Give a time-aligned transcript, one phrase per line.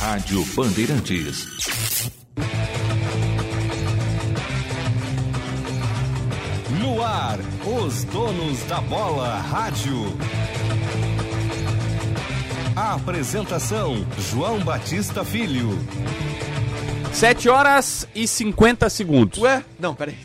[0.00, 1.46] Rádio Bandeirantes.
[6.80, 10.16] No ar, os donos da bola rádio.
[12.74, 13.94] A apresentação:
[14.30, 15.78] João Batista Filho.
[17.12, 19.38] 7 horas e 50 segundos.
[19.38, 19.62] Ué?
[19.78, 20.16] Não, peraí.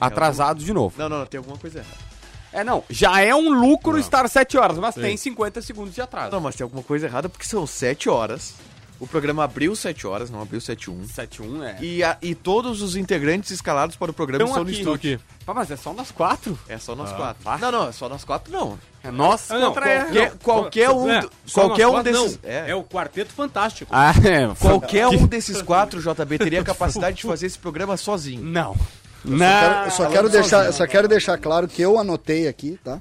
[0.00, 0.94] Atrasado de novo.
[0.96, 2.10] Não, não, não, tem alguma coisa errada.
[2.54, 2.82] É, não.
[2.88, 6.32] Já é um lucro estar 7 horas, mas tem 50 segundos de atraso.
[6.32, 8.54] Não, mas tem alguma coisa errada porque são 7 horas.
[9.00, 11.04] O programa abriu 7 horas, não abriu 7 1.
[11.06, 11.78] 7-1 é.
[11.82, 14.78] E, a- e todos os integrantes escalados para o programa Estão no aqui.
[14.78, 15.20] estúdio.
[15.46, 16.58] Pá, mas é só nós quatro.
[16.68, 17.42] É só nós quatro.
[17.46, 17.56] Ah.
[17.56, 18.78] Não, não, é só nós quatro não.
[19.02, 20.04] É nós Ah, não, contra...
[20.04, 22.38] Qualquer, qualquer um, É, só qualquer um quatro, desses...
[22.42, 22.50] não.
[22.50, 22.70] É.
[22.70, 23.90] É o Quarteto Fantástico.
[23.94, 24.54] Ah, é.
[24.60, 28.42] Qualquer um desses quatro, JB, teria capacidade de fazer esse programa sozinho.
[28.44, 28.74] Não.
[29.22, 29.84] Quero- Não.
[29.86, 32.98] eu só quero, deixar, eu só quero deixar claro que eu anotei aqui, tá?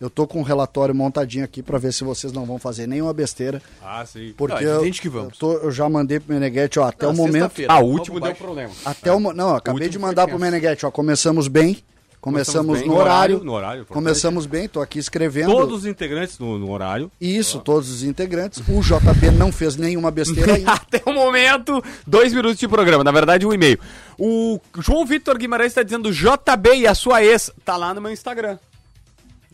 [0.00, 3.12] Eu tô com um relatório montadinho aqui pra ver se vocês não vão fazer nenhuma
[3.14, 3.62] besteira.
[3.82, 4.34] Ah, sim.
[4.36, 5.32] Porque Não, é eu, que vamos.
[5.34, 7.32] Eu, tô- eu já mandei pro Meneghetti, ó, até Não, o momento.
[7.34, 7.72] sexta-feira.
[7.72, 8.72] Ah, o último deu problema.
[8.84, 10.44] Até o, mo- não, eu acabei de mandar pro tenso.
[10.44, 10.90] Meneghetti, ó.
[10.90, 11.78] Começamos bem.
[12.20, 12.88] Começamos bem.
[12.88, 13.36] no No horário.
[13.36, 13.86] horário, no horário.
[13.86, 15.52] Começamos bem, tô aqui escrevendo.
[15.52, 17.08] Todos os integrantes no, no horário.
[17.20, 18.60] Isso, todos os integrantes.
[18.68, 20.72] O JB não fez nenhuma besteira ainda.
[20.74, 23.04] Até o momento, dois minutos de programa.
[23.04, 23.78] Na verdade, um e-mail.
[24.18, 27.52] O João Vitor Guimarães está dizendo JB e a sua ex.
[27.64, 28.58] Tá lá no meu Instagram.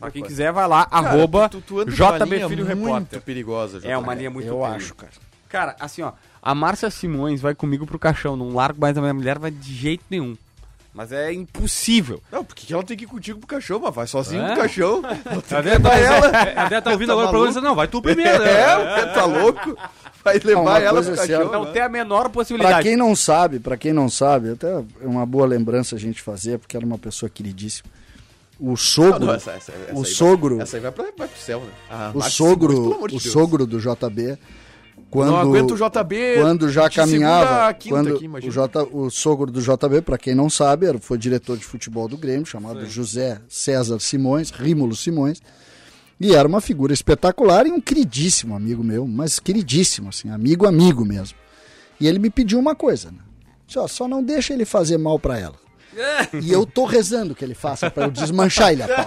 [0.03, 3.20] Pra quem quiser, vai lá, Cara, arroba tu- tu JB linha Filho muito Repórter.
[3.22, 3.89] perigosa, JB.
[3.89, 4.75] É uma linha muito Eu perigo.
[4.77, 5.12] acho, cara.
[5.48, 9.14] Cara, assim, ó, a Márcia Simões vai comigo pro caixão, não largo mais a minha
[9.14, 10.36] mulher, vai de jeito nenhum.
[10.94, 12.22] Mas é impossível.
[12.31, 14.48] Não, porque que ela tem que ir contigo pro caixão, mas vai sozinho É?
[14.48, 15.00] pro caixão.
[15.50, 15.91] A Dé tá,
[16.64, 18.42] a Dé tá ouvindo Tá agora o programa não, vai tu primeiro.
[18.44, 19.75] É, tá louco?
[20.25, 21.50] Vai levar uma ela pro é caixão.
[21.50, 21.70] Não né?
[21.72, 22.83] tem a menor Pra possibilidade.
[22.83, 26.59] quem não sabe, para quem não sabe, até é uma boa lembrança a gente fazer,
[26.59, 27.89] porque era uma pessoa queridíssima.
[28.65, 31.27] O Não, sogro, não, essa- essa- essa o sogro, Vai, essa aí vai, pra, vai
[31.27, 31.71] pro céu, né?
[31.91, 33.23] Ah, o sogro, Simões, de o Deus.
[33.25, 34.39] sogro do JB,
[35.11, 36.37] quando Não aguento o JB.
[36.41, 38.51] quando já caminhava, quando aqui, o.
[38.53, 42.17] J, o sogro do JB, para quem não sabe, era, foi diretor de futebol do
[42.17, 45.43] Grêmio, chamado José César Simões, Rímulo Simões,
[46.21, 51.05] e era uma figura espetacular e um queridíssimo amigo meu, mas queridíssimo, assim, amigo, amigo
[51.05, 51.37] mesmo.
[51.99, 53.19] E ele me pediu uma coisa, né?
[53.67, 55.56] Disse, ó, só não deixa ele fazer mal para ela.
[56.41, 59.06] E eu tô rezando que ele faça pra eu desmanchar ele a pau.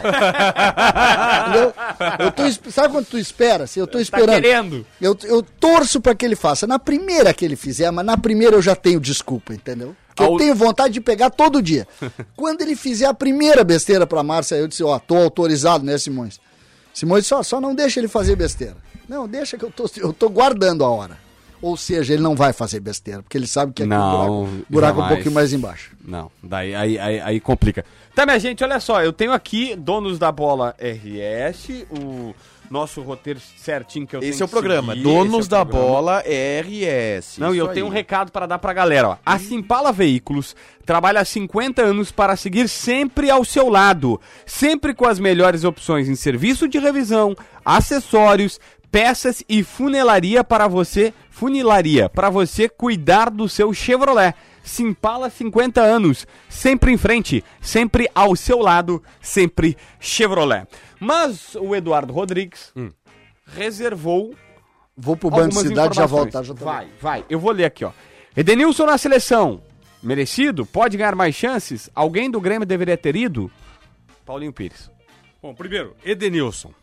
[1.48, 1.74] Entendeu?
[2.20, 3.64] Eu tô, sabe quando tu espera?
[3.66, 4.42] Assim, eu tô Tá esperando.
[4.42, 4.86] querendo.
[5.02, 6.68] Eu, eu torço pra que ele faça.
[6.68, 9.96] Na primeira que ele fizer, mas na primeira eu já tenho desculpa, entendeu?
[10.16, 11.88] Que eu tenho vontade de pegar todo dia.
[12.38, 16.40] Quando ele fizer a primeira besteira pra Márcia, eu disse, ó, tô autorizado, né, Simões?
[16.94, 18.78] Simões, só, só não deixa ele fazer besteira.
[19.10, 21.18] Não, deixa que eu tô, eu tô guardando a hora.
[21.66, 24.66] Ou seja, ele não vai fazer besteira, porque ele sabe que aqui Não, o buraco,
[24.70, 25.14] buraco um jamais.
[25.16, 25.92] pouquinho mais embaixo.
[26.08, 27.84] Não, daí aí, aí, aí complica.
[28.14, 32.36] Tá, minha gente, olha só, eu tenho aqui Donos da Bola RS, o
[32.70, 34.94] nosso roteiro certinho que eu tenho Esse é o que programa.
[34.94, 35.88] seguir, Donos esse é o da programa.
[35.88, 37.38] Bola RS.
[37.40, 37.96] Não, e eu Isso tenho um aí.
[37.96, 39.18] recado para dar pra galera, ó.
[39.26, 40.56] A Simpala Veículos
[40.86, 46.08] trabalha há 50 anos para seguir sempre ao seu lado, sempre com as melhores opções
[46.08, 48.60] em serviço de revisão, acessórios,
[48.92, 54.34] peças e funelaria para você, funilaria, para você cuidar do seu Chevrolet.
[54.64, 60.68] Simpala 50 anos, sempre em frente, sempre ao seu lado, sempre Chevrolet.
[61.00, 62.74] Mas o Eduardo Rodrigues
[63.46, 64.34] reservou
[64.98, 66.44] Vou pro Banco algumas Cidade e já voltar.
[66.44, 67.26] Já tô Vai, vai.
[67.30, 67.92] Eu vou ler aqui, ó.
[68.36, 69.62] Edenilson na seleção.
[70.02, 70.66] Merecido?
[70.66, 71.90] Pode ganhar mais chances?
[71.94, 73.52] Alguém do Grêmio deveria ter ido?
[74.26, 74.90] Paulinho Pires.
[75.42, 76.74] Bom, primeiro, Edenilson.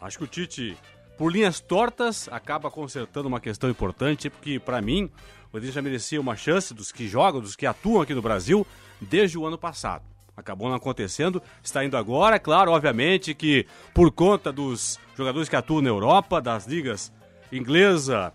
[0.00, 0.76] Acho que o Tite,
[1.16, 5.10] por linhas tortas, acaba consertando uma questão importante, porque, pra mim,
[5.52, 8.66] o Edenilson já merecia uma chance dos que jogam, dos que atuam aqui no Brasil,
[9.00, 10.04] desde o ano passado.
[10.36, 15.80] Acabou não acontecendo, está indo agora, claro, obviamente que por conta dos jogadores que atuam
[15.80, 17.10] na Europa, das ligas
[17.50, 18.32] inglesa,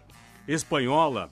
[0.47, 1.29] espanhola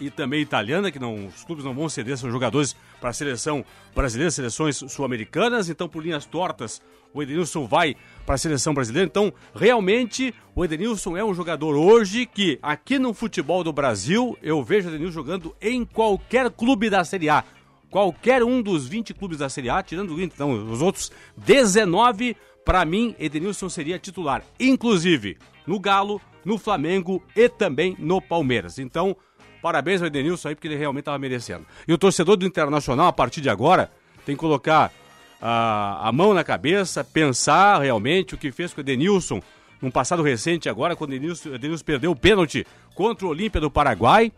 [0.00, 3.64] e também italiana, que não, os clubes não vão ceder seus jogadores para a seleção
[3.94, 6.80] brasileira, seleções sul-americanas, então por linhas tortas
[7.14, 7.96] o Edenilson vai
[8.26, 9.06] para a seleção brasileira.
[9.06, 14.62] Então, realmente, o Edenilson é um jogador hoje que, aqui no futebol do Brasil, eu
[14.64, 17.44] vejo o Edenilson jogando em qualquer clube da Série A.
[17.88, 23.14] Qualquer um dos 20 clubes da Série A, tirando então, os outros 19, para mim,
[23.20, 24.42] Edenilson seria titular.
[24.58, 28.80] Inclusive, no Galo, no Flamengo e também no Palmeiras.
[28.80, 29.16] Então,
[29.64, 31.64] parabéns ao Edenilson aí, porque ele realmente estava merecendo.
[31.88, 33.90] E o torcedor do Internacional, a partir de agora,
[34.26, 34.92] tem que colocar
[35.40, 39.40] a, a mão na cabeça, pensar realmente o que fez com o Edenilson
[39.80, 43.70] num passado recente agora, quando o Edenilson, Edenilson perdeu o pênalti contra o Olímpia do
[43.70, 44.30] Paraguai.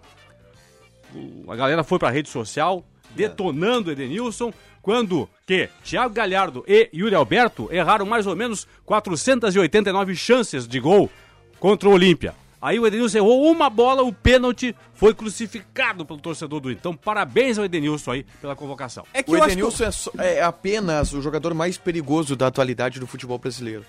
[1.12, 6.64] O- a galera foi para a rede social detonando o Edenilson, quando que Thiago Galhardo
[6.69, 11.11] e Yuri Alberto erraram mais ou menos 489 chances de gol
[11.58, 12.32] contra o Olímpia.
[12.61, 16.70] Aí o Edenilson errou uma bola, o pênalti foi crucificado pelo torcedor do.
[16.73, 19.05] Então, parabéns ao Edenilson aí pela convocação.
[19.12, 22.35] É que O eu acho que Edenilson é, só- é apenas o jogador mais perigoso
[22.35, 23.85] da atualidade do futebol brasileiro.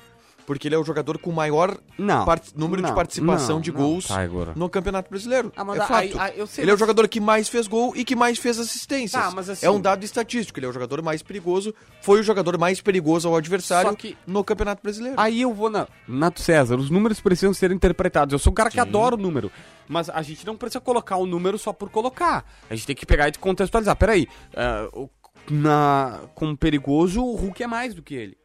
[0.48, 3.70] Porque ele é o jogador com maior Não, part- número não, de participação não, de
[3.70, 4.16] gols tá,
[4.56, 5.52] no Campeonato Brasileiro.
[5.58, 6.20] Ah, mas é fato.
[6.20, 8.58] aí eu sei, ele é o jogador que mais fez gol e que mais fez
[8.58, 9.22] assistências.
[9.22, 10.58] Tá, mas assim- É um dado estatístico.
[10.58, 11.76] Ele é o jogador mais perigoso.
[12.02, 15.16] Foi o jogador mais perigoso ao adversário que- no Campeonato Brasileiro.
[15.20, 15.86] Aí eu vou na.
[16.08, 18.32] Nato César, os números precisam ser interpretados.
[18.32, 19.52] Eu sou um cara que adora o número.
[19.86, 22.46] Mas a gente não precisa colocar o número só por colocar.
[22.70, 23.98] A gente tem que pegar e contextualizar.
[23.98, 24.28] Peraí.
[24.56, 25.10] ah, o-
[25.50, 28.38] na, com perigoso, o Hulk é mais do que ele.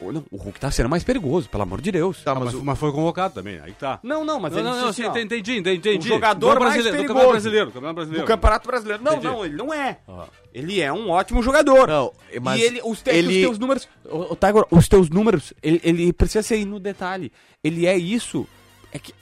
[0.00, 2.22] O Hulk tá sendo mais perigoso, pelo amor de Deus.
[2.22, 3.98] Tá, Ah, mas, mas o- mas foi convocado também, aí tá.
[4.02, 5.98] Não, não, mas não, ele não, disse não, assim, sim, ó, entendi, entendi.
[5.98, 7.06] O jogador Do mais brasileiro, perigoso.
[7.06, 8.24] Do Campeonato Brasileiro, do Campeonato Brasileiro.
[8.24, 9.02] do Campeonato Brasileiro.
[9.02, 9.26] Não, Entendi.
[9.26, 9.98] não, ele não é.
[10.08, 10.26] Aham.
[10.54, 11.88] Ele é um ótimo jogador.
[11.88, 12.12] Não,
[12.42, 13.88] mas e ele, os, te, ele- os teus números.
[14.04, 17.30] O, Tiger, os teus números, ele, ele precisa ser aí no detalhe.
[17.62, 18.46] Ele é isso.
[18.92, 19.12] É que.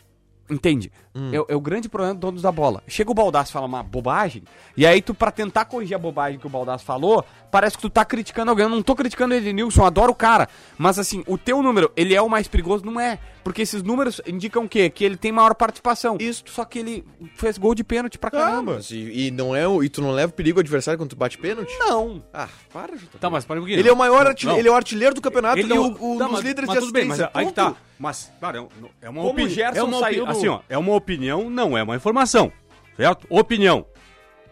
[0.49, 0.93] Entende?
[1.17, 1.31] Hum.
[1.33, 2.83] É, o- é o grande problema do dono da bola.
[2.87, 4.43] Chega o Baldaço e fala uma bobagem,
[4.77, 7.89] e aí tu, pra tentar corrigir a bobagem que o Baldaço falou, parece que tu
[7.89, 8.65] tá criticando alguém.
[8.65, 10.47] Eu não tô criticando o Edenilson, eu adoro o cara.
[10.77, 12.85] Mas assim, o teu número, ele é o mais perigoso?
[12.85, 13.19] Não é.
[13.43, 14.91] Porque esses números indicam o quê?
[14.91, 16.17] Que ele tem maior participação.
[16.19, 16.43] Isso.
[16.49, 17.05] Só que ele
[17.37, 18.75] fez gol de pênalti pra Ah, caramba.
[18.75, 21.39] mas e, e não é, e tu não leva perigo ao adversário quando tu bate
[21.39, 21.73] pênalti?
[21.79, 22.23] Não.
[22.35, 23.19] Ah, para, JP.
[23.21, 23.79] Tá, mas para um pouquinho.
[23.79, 25.85] Ele é o maior artilheiro, ele é o artilheiro do campeonato Ele e é o,
[25.93, 27.55] o- o Tá, dos mas- líderes mas de tudo bem, mas aí que ponto.
[27.55, 27.75] tá.
[27.99, 28.69] Mas, cara, é um-
[29.01, 29.49] é uma Como o opinião.
[29.55, 30.27] Gerson É uma saiu opinião.
[30.27, 31.06] do- Assim, ó, é uma opinião,
[31.50, 32.53] não é uma informação.
[32.97, 33.26] Certo?
[33.29, 33.87] Opinião.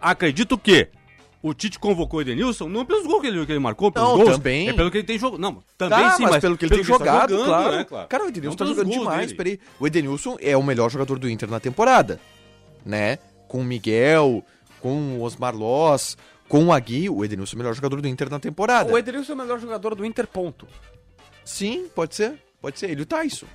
[0.00, 0.88] Acredito que
[1.42, 4.16] o Tite convocou o Edenilson não pelos gols que ele, que ele marcou, pelos Não,
[4.16, 4.30] gols.
[4.36, 4.68] também.
[4.68, 5.38] É pelo que ele tem jogado.
[5.40, 7.76] Não, também Tá, sim, mas, mas, pelo que ele tem está jogado, jogando, claro.
[7.76, 8.08] né, claro.
[8.08, 9.26] Cara, o Edenilson Não tá jogando demais.
[9.26, 9.34] dele.
[9.34, 9.60] Peraí.
[9.78, 12.20] O Edenilson é o melhor jogador do Inter na temporada.
[12.84, 13.18] Né?
[13.48, 14.44] Com o Miguel,
[14.80, 16.16] com o Osmar Loss,
[16.48, 17.08] com o Agui.
[17.10, 18.92] O Edenilson é o melhor jogador do Inter na temporada.
[18.92, 20.66] O Edenilson é o melhor jogador do Inter, ponto.
[21.44, 22.38] Sim, pode ser.
[22.60, 22.90] Pode ser.
[22.90, 23.46] Ele e o Tyson.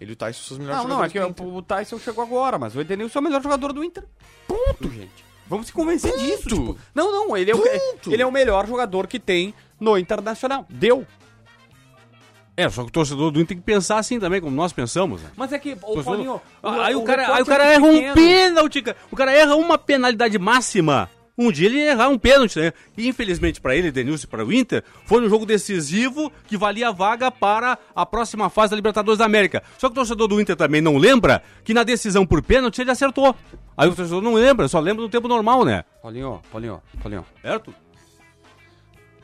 [0.00, 1.98] Ele e o Tyson são os melhores Não, não, é jogadores que o, o Tyson
[1.98, 4.04] chegou agora, mas o Edenilson é o melhor jogador do Inter.
[4.46, 5.24] Ponto, gente.
[5.48, 6.24] Vamos se convencer Ponto.
[6.24, 6.48] disso.
[6.48, 8.12] tipo, não, não, ele é, o, Ponto.
[8.12, 10.66] ele é o melhor jogador que tem no Internacional.
[10.68, 11.06] Deu.
[12.56, 15.20] É, só que o torcedor do Inter tem que pensar assim também, como nós pensamos.
[15.22, 15.30] Né?
[15.36, 16.40] Mas é que, Torcedor- Paulinho...
[16.62, 18.14] Ah, aí o, cara, aí o recorte cara é erra muito um pequeno.
[18.14, 18.96] pênalti, cara.
[19.10, 21.10] O cara erra uma penalidade máxima.
[21.38, 22.72] Um dia ele ia errar um pênalti, né?
[22.96, 26.88] E infelizmente para ele, Denilson e para o Inter, foi um jogo decisivo que valia
[26.88, 29.62] a vaga para a próxima fase da Libertadores da América.
[29.78, 32.90] Só que o torcedor do Inter também não lembra que na decisão por pênalti ele
[32.90, 33.34] acertou.
[33.76, 35.84] Aí o torcedor não lembra, só lembra do tempo normal, né?
[36.02, 37.26] Paulinho, Paulinho, Paulinho.
[37.42, 37.74] Certo?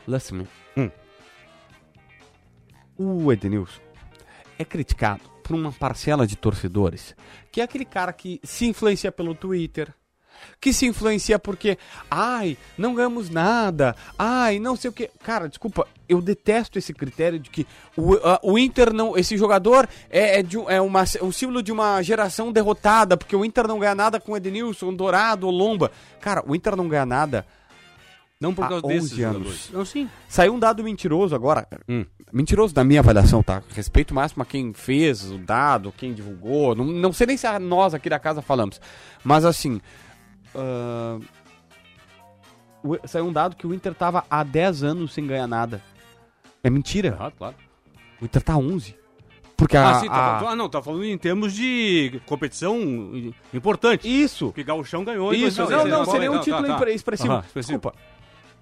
[0.06, 0.49] Listen me.
[0.76, 0.91] Hum.
[2.99, 3.81] O Edenilson
[4.58, 7.17] é criticado por uma parcela de torcedores
[7.53, 9.93] que é aquele cara que se influencia pelo Twitter,
[10.61, 11.76] que se influencia porque,
[12.11, 15.11] ai, não ganhamos nada, ai, não sei o que.
[15.25, 19.17] Cara, desculpa, eu detesto esse critério de que o, a- o Inter não.
[19.19, 23.44] Esse jogador é, é, de, é uma, um símbolo de uma geração derrotada, porque o
[23.44, 25.90] Inter não ganha nada com o Edenilson, Dourado, Lomba.
[26.20, 27.44] Cara, o Inter não ganha nada.
[28.40, 29.70] Não por causa 11 desses anos.
[29.73, 30.11] Não, sim.
[30.29, 31.64] Saiu um dado mentiroso agora.
[31.88, 32.05] Hum.
[32.32, 33.62] Mentiroso da minha avaliação, tá?
[33.73, 36.75] Respeito máximo a quem fez o dado, quem divulgou.
[36.75, 38.81] Não, não sei nem se a nós aqui da casa falamos.
[39.23, 39.81] Mas assim.
[42.84, 45.82] O- saiu um dado que o Inter tava há 10 anos sem ganhar nada.
[46.62, 47.16] É mentira.
[47.19, 47.54] Ah, claro.
[48.20, 48.96] O Inter tá 11.
[49.56, 49.90] Porque a.
[49.90, 52.78] Ah, sim, tá, a- ah, não, tá falando em termos de competição
[53.54, 54.08] importante.
[54.08, 54.46] Isso.
[54.46, 55.32] Porque Gauchão ganhou.
[55.32, 55.84] Isso, 2016.
[55.91, 57.32] não, não, Tá, seria um tá, título tá, impre- expressivo.
[57.32, 57.79] Aham, expressivo.
[57.79, 57.98] Desculpa.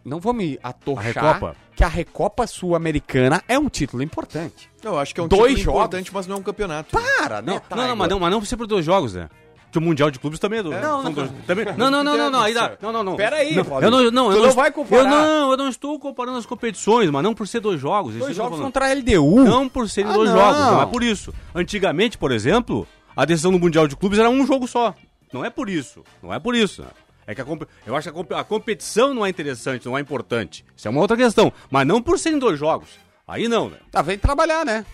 [0.05, 1.57] Não vou me atochar A Recopa.
[1.77, 4.71] que a Recopa Sul-Americana é um título importante.
[4.83, 5.79] Eu acho que é um Dois título jogos.
[5.81, 6.91] importante, mas não é um campeonato.
[6.91, 9.29] Para, Não, não, não, mas não, mas não precisa por dois jogos, né?
[9.71, 10.71] Porque o Mundial de Clubes também é do.
[10.71, 11.13] Não, são não.
[11.13, 12.73] dois- também- não, não, não, não, não, aí dá.
[12.83, 13.15] Não, não, não.
[13.17, 15.03] Pera aí, não, eu não, não, eu não vai comparar.
[15.05, 18.15] Eu não, eu não estou comparando as competições, mas não por ser dois jogos.
[18.15, 19.45] Dois que jogos contra a LDU.
[19.45, 20.37] Não por serem Ah, dois não.
[20.37, 21.33] jogos, não é por isso.
[21.55, 22.85] Antigamente, por exemplo,
[23.15, 24.93] a decisão do Mundial de Clubes era um jogo só.
[25.33, 26.03] Não é por isso.
[26.21, 26.85] Não é por isso.
[27.25, 27.47] É que a,
[27.87, 30.65] eu acho que a, a competição não é interessante, não é importante.
[30.77, 31.53] Isso é uma outra questão.
[31.71, 32.89] Mas não por serem dois jogos.
[33.29, 33.77] Aí não, né?
[33.93, 34.85] Tá, vem trabalhar, né?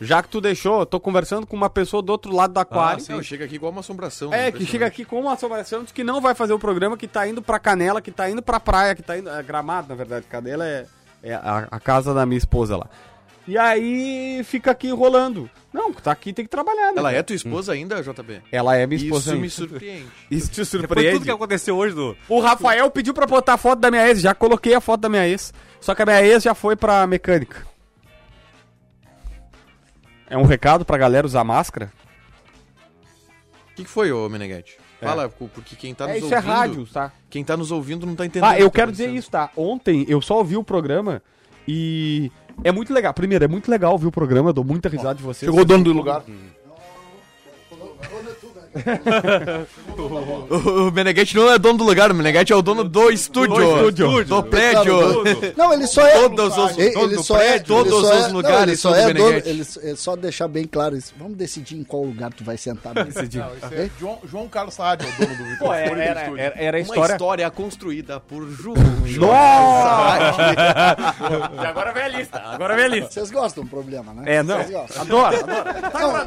[0.00, 3.04] Já que tu deixou, eu tô conversando com uma pessoa do outro lado do aquário.
[3.08, 4.32] Não, chega aqui igual uma assombração.
[4.32, 7.08] é, que chega aqui com uma assombração de que não vai fazer o programa, que
[7.08, 9.28] tá indo pra Canela, que tá indo pra praia, que tá indo.
[9.28, 10.26] É, gramado, na verdade.
[10.28, 10.86] Canela é,
[11.22, 12.86] é a, a casa da minha esposa lá.
[13.46, 15.48] E aí fica aqui enrolando.
[15.72, 16.98] Não, tá aqui, tem que trabalhar, né?
[16.98, 18.42] Ela é tua esposa ainda, JB?
[18.52, 19.20] Ela é minha esposa.
[19.20, 19.40] Isso ainda.
[19.40, 20.06] me surpreende.
[20.30, 21.12] Isso te Depois de surpreende.
[21.12, 22.14] tudo que aconteceu hoje do.
[22.28, 25.08] O Rafael pediu pra botar a foto da minha ex, já coloquei a foto da
[25.08, 25.52] minha ex.
[25.80, 27.66] Só que a minha ex já foi pra mecânica.
[30.30, 31.92] É um recado pra galera usar máscara?
[33.72, 34.76] O que, que foi, ô Meneghetti?
[35.00, 36.50] Fala, co- porque quem tá nos é, isso é ouvindo...
[36.52, 37.12] rádio, tá?
[37.30, 38.50] Quem tá nos ouvindo não tá entendendo.
[38.50, 39.18] Ah, o eu que tá quero dizer acontecendo.
[39.20, 39.50] isso, tá?
[39.56, 41.22] Ontem eu só ouvi o programa
[41.66, 42.32] e
[42.64, 43.14] é muito legal.
[43.14, 45.48] Primeiro, é muito legal ouvir o programa, eu dou muita risada de vocês.
[45.48, 46.24] Chegou o dono do lugar.
[49.98, 53.54] O, o Meneghetti não é dono do lugar, o Meneghetti é o dono do estúdio.
[53.56, 54.24] Do estúdio.
[54.24, 55.22] Do prédio.
[55.56, 56.12] Não, ele só é.
[56.28, 57.54] Todos os- ele, dono ele só é.
[57.54, 59.42] ele todos só os é- lugares Não, ele só é dono.
[59.44, 61.12] Ele, é só deixar bem claro isso.
[61.18, 62.94] Vamos decidir em qual lugar tu vai sentar.
[63.04, 63.42] Decidir.
[63.72, 66.40] É João, João Carlos Saad, é o dono do Pô, microfone era, do era, estúdio.
[66.42, 67.12] era, era a Uma história.
[67.12, 68.76] história construída por João.
[69.08, 69.16] E
[71.66, 72.38] agora vem a lista.
[72.44, 73.10] Agora vem a lista.
[73.10, 74.36] Vocês gostam do problema, né?
[74.36, 74.58] É, não.
[74.60, 75.36] Adoro, adoro.
[75.46, 75.56] Não,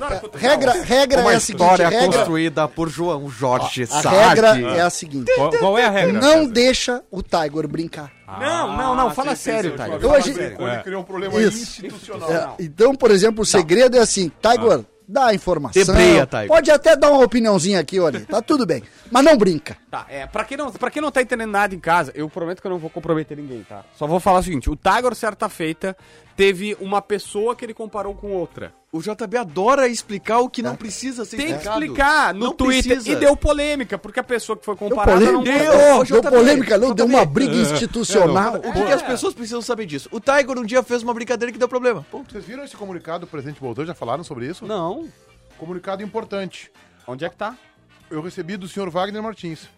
[0.10, 1.62] é, regra, regra é a seguinte.
[1.62, 4.16] história Regra, construída por João Jorge a Saad.
[4.42, 5.32] regra é a seguinte.
[5.36, 6.14] Qual, qual é a regra?
[6.14, 6.52] Não César?
[6.52, 8.12] deixa o Tiger brincar.
[8.40, 9.94] Não, não, não, fala sério, João Tiger.
[10.02, 10.84] Eu Carlos achei- brincou, ele É.
[10.84, 11.86] criou um problema Isso.
[11.86, 12.56] institucional.
[12.60, 15.84] É, então, por exemplo, o segredo é assim, Tiger, dá a informação.
[15.84, 16.48] Debreia, Tiger.
[16.48, 18.82] Pode até dar uma opiniãozinha aqui ali, tá tudo bem.
[19.12, 19.78] Mas não brinca.
[19.90, 22.62] Tá, é, pra quem, não, pra quem não tá entendendo nada em casa, eu prometo
[22.62, 23.84] que eu não vou comprometer ninguém, tá?
[23.98, 25.96] Só vou falar o seguinte: o Tiger, certa feita,
[26.38, 28.74] teve uma pessoa que ele comparou com outra.
[28.94, 31.80] O JB adora explicar o que não precisa ser Tem que explicado.
[31.86, 32.96] explicar no Não Twitter.
[32.96, 33.18] precisa.
[33.18, 36.30] E deu polêmica, porque a pessoa que foi Deu comparada não polêmica, deu, deu, JB,
[36.30, 38.56] polêmica, não, deu uma briga institucional.
[38.56, 40.10] O que, que as pessoas precisam saber disso?
[40.12, 42.06] O Tiger um dia fez uma brincadeira que deu problema.
[42.12, 42.34] Ponto.
[42.34, 43.88] Vocês viram esse comunicado do presidente Bolsonaro?
[43.88, 44.66] Já falaram sobre isso?
[44.66, 45.08] Não.
[45.58, 46.70] Comunicado importante.
[47.08, 47.56] Onde é que tá?
[48.10, 49.70] Eu recebi do senhor Wagner Martins.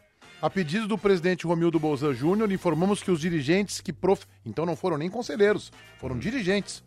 [0.41, 4.25] A pedido do presidente Romildo Bolzan Júnior, informamos que os dirigentes que prof...
[4.43, 6.84] Então não foram nem conselheiros, foram dirigentes.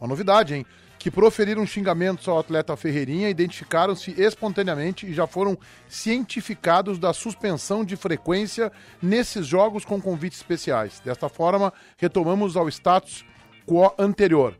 [0.00, 0.66] Uma novidade, hein?
[0.98, 5.56] Que proferiram xingamentos ao atleta Ferreirinha, identificaram-se espontaneamente e já foram
[5.88, 11.00] cientificados da suspensão de frequência nesses jogos com convites especiais.
[11.04, 13.24] Desta forma, retomamos ao status
[13.64, 14.56] quo anterior.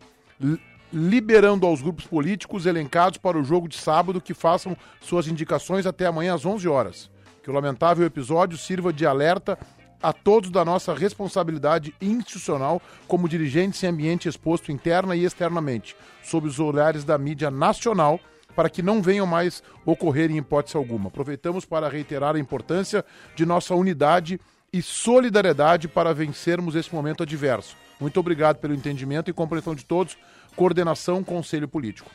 [0.92, 6.07] Liberando aos grupos políticos elencados para o jogo de sábado que façam suas indicações até
[6.07, 7.11] amanhã às 11 horas.
[7.42, 9.59] Que o lamentável episódio sirva de alerta
[10.02, 16.46] a todos da nossa responsabilidade institucional como dirigentes em ambiente exposto interna e externamente, sob
[16.46, 18.20] os olhares da mídia nacional,
[18.54, 21.08] para que não venham mais ocorrer em hipótese alguma.
[21.08, 23.04] Aproveitamos para reiterar a importância
[23.36, 24.40] de nossa unidade
[24.72, 27.76] e solidariedade para vencermos esse momento adverso.
[28.00, 30.16] Muito obrigado pelo entendimento e compreensão de todos.
[30.56, 32.10] Coordenação Conselho Político.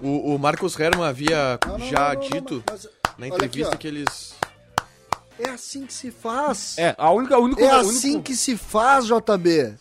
[0.00, 3.74] O, o Marcos Herman havia Não, não, já não, não, dito não, mas- na entrevista
[3.74, 4.36] aqui, que eles.
[5.38, 6.76] É assim que se faz.
[6.78, 7.34] É, a única.
[7.34, 9.74] A única É a assim única- que se faz, JB.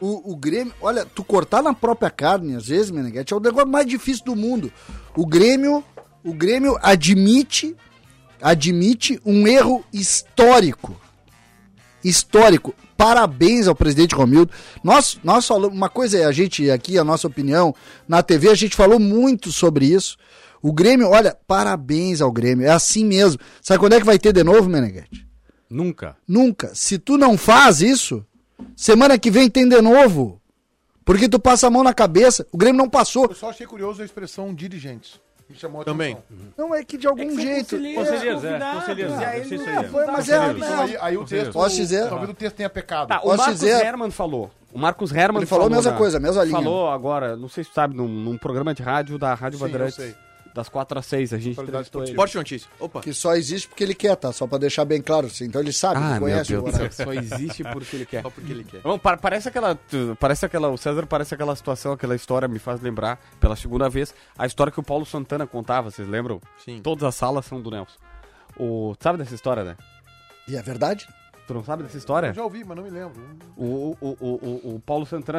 [0.00, 3.68] O, o Grêmio, olha, tu cortar na própria carne, às vezes, Meneghete, é o negócio
[3.68, 4.72] mais difícil do mundo.
[5.14, 5.84] O Grêmio,
[6.24, 7.76] o Grêmio admite,
[8.40, 10.98] admite um erro histórico.
[12.02, 12.74] Histórico.
[12.96, 14.52] Parabéns ao presidente Romildo.
[14.84, 17.74] Nós, nós falamos, uma coisa é a gente aqui, a nossa opinião,
[18.08, 20.16] na TV a gente falou muito sobre isso.
[20.62, 23.40] O Grêmio, olha, parabéns ao Grêmio, é assim mesmo.
[23.62, 25.26] Sabe quando é que vai ter de novo, Meneghete?
[25.68, 26.16] Nunca.
[26.26, 26.72] Nunca.
[26.74, 28.24] Se tu não faz isso,
[28.76, 30.40] semana que vem tem de novo.
[31.04, 32.46] Porque tu passa a mão na cabeça.
[32.52, 33.26] O Grêmio não passou.
[33.26, 35.18] Eu só achei curioso a expressão dirigentes.
[35.48, 36.12] Me chamou a Também.
[36.12, 36.46] atenção.
[36.56, 37.76] Não é que de algum jeito.
[37.76, 38.58] Conselheiros, é.
[38.74, 39.26] Conselheiros, é.
[39.26, 39.40] Aí.
[39.40, 39.88] é.
[39.88, 40.50] Foi, mas é.
[40.52, 41.52] Então, aí, aí o texto.
[41.52, 42.08] Posso dizer?
[42.08, 43.08] Talvez o texto tenha pecado.
[43.08, 44.50] Tá, o Marcos dizer- Herman falou.
[44.72, 46.56] O Marcos Herman Ele falou a mesma na- coisa, a mesma linha.
[46.56, 49.64] Falou agora, não sei se tu sabe, num, num programa de rádio da Rádio Sim,
[49.64, 49.96] eu Bandeirantes.
[49.96, 50.14] sei.
[50.52, 52.10] Das 4 às 6, a gente Qualidade entrevistou ele.
[52.10, 52.68] Esporte notícia.
[52.80, 53.00] Opa.
[53.00, 54.32] Que só existe porque ele quer, tá?
[54.32, 55.28] Só pra deixar bem claro.
[55.28, 55.44] Assim.
[55.44, 56.92] Então ele sabe, Ah, ele conhece o horário.
[56.92, 58.22] só existe porque ele quer.
[58.22, 58.80] Só porque ele quer.
[58.80, 59.78] Bom, pa- parece aquela,
[60.18, 64.12] parece aquela, o César parece aquela situação, aquela história me faz lembrar pela segunda vez
[64.36, 66.40] a história que o Paulo Santana contava, vocês lembram?
[66.64, 66.80] Sim.
[66.82, 67.96] Todas as salas são do Nelson.
[68.58, 69.76] O, sabe dessa história, né?
[70.48, 71.06] E é verdade?
[71.46, 72.28] Tu não sabe dessa história?
[72.28, 73.12] Eu já ouvi, mas não me lembro.
[73.56, 74.26] O, o, o,
[74.70, 75.38] o, o Paulo Santana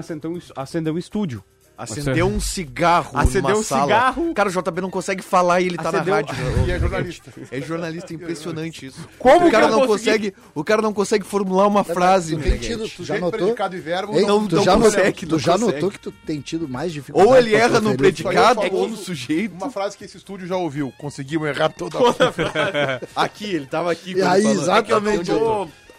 [0.55, 1.43] acendeu um estúdio.
[1.83, 3.83] Acendeu um cigarro Acendeu numa um sala.
[3.83, 4.33] cigarro.
[4.33, 6.35] Cara, o JB não consegue falar e ele tá Acendeu- na rádio.
[6.67, 7.33] E é jornalista.
[7.51, 9.07] É jornalista, impressionante isso.
[9.17, 10.31] Como o cara não consegui?
[10.31, 13.39] consegue, o cara não consegue formular uma frase, tu tem tido, tu já Sujeito, notou?
[13.39, 14.13] predicado e verbo.
[14.15, 15.71] Ei, não- tu não já, consegue, notou, tu já consegue.
[15.73, 19.53] notou que tu tem tido mais dificuldade Ou ele erra no predicado ou no sujeito.
[19.55, 20.93] Uma frase que esse estúdio já ouviu.
[20.97, 21.97] Conseguimos errar toda
[23.15, 24.13] a Aqui, ele tava aqui.
[24.13, 25.29] E aí, exatamente.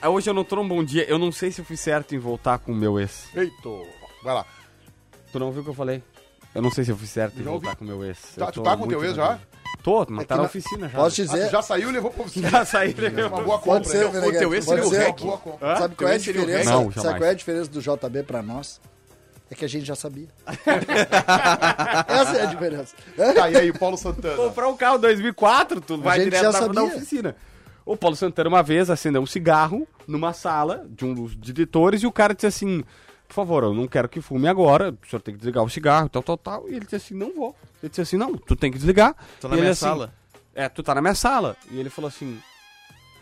[0.01, 1.05] É Hoje eu não tô num bom dia.
[1.09, 3.25] Eu não sei se eu fiz certo em voltar com o meu ex.
[3.35, 3.53] Eita.
[4.25, 4.45] Vai lá.
[5.33, 6.03] Tu não ouviu o que eu falei?
[6.55, 8.19] Eu não sei se eu fiz certo em voltar com o meu ex.
[8.37, 9.39] Tá, tu tá com o teu ex na já?
[9.83, 10.99] Tô, mas É tá na na- oficina já.
[10.99, 11.51] Posso Ah, tu dizer?
[11.51, 12.41] já saiu e levou pra você.
[12.41, 13.27] Já saí, né?
[13.27, 13.85] Uma boa Pode compra.
[13.85, 14.21] ser, né?
[14.21, 14.91] Meneghete, teu pode seria o.
[14.91, 15.19] REC.
[15.79, 16.71] Sabe qual é a o diferença?
[16.71, 18.81] Não, Sabe qual é a diferença do JB pra nós?
[19.51, 20.29] É que a gente já sabia.
[22.09, 22.95] Essa é a diferença.
[23.35, 24.37] Tá, e aí, o Paulo Santana?
[24.37, 26.83] Comprar um carro 2004, tu vai gente direto da sabia.
[26.85, 27.37] oficina.
[27.85, 32.07] O Paulo Santana uma vez acendeu um cigarro numa sala de um dos editores e
[32.07, 32.85] o cara disse assim:
[33.33, 36.07] Por favor, eu não quero que fume agora, o senhor tem que desligar o cigarro,
[36.11, 36.69] tal, tal, tal.
[36.69, 37.57] E ele disse assim: Não vou.
[37.83, 39.17] Ele disse assim: Não, tu tem que desligar.
[39.41, 40.12] Tô na E ele minha assim, sala.
[40.55, 41.57] É, tu tá na minha sala.
[41.71, 42.39] E ele falou assim: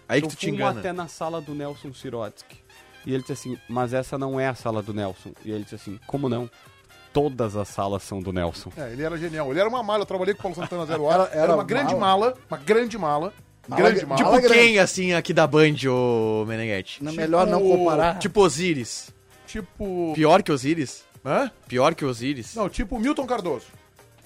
[0.08, 0.80] Aí que tu te engana.
[0.80, 2.58] até na sala do Nelson Sirotsky.
[3.06, 5.30] E ele disse assim, mas essa não é a sala do Nelson.
[5.44, 6.50] E ele disse assim, como não?
[7.12, 8.70] todas as salas são do Nelson.
[8.76, 9.50] É, ele era genial.
[9.50, 11.22] Ele era uma mala, eu trabalhei com o Paulo Santana zero hora.
[11.24, 12.26] Era- Era, era uma grande mala?
[12.26, 13.32] mala, uma grande mala.
[13.66, 14.18] Mala grande gra- mala.
[14.18, 14.48] Tipo grande.
[14.54, 17.02] quem, assim, aqui da Band, ô Meneghetti?
[17.02, 18.18] Não, melhor não Tipo- comparar.
[18.18, 19.12] Tipo Osiris.
[19.50, 20.12] Tipo.
[20.14, 21.04] Pior que Osiris?
[21.24, 21.50] Hã?
[21.66, 22.54] Pior que Osiris?
[22.54, 23.66] Não, tipo Milton Cardoso.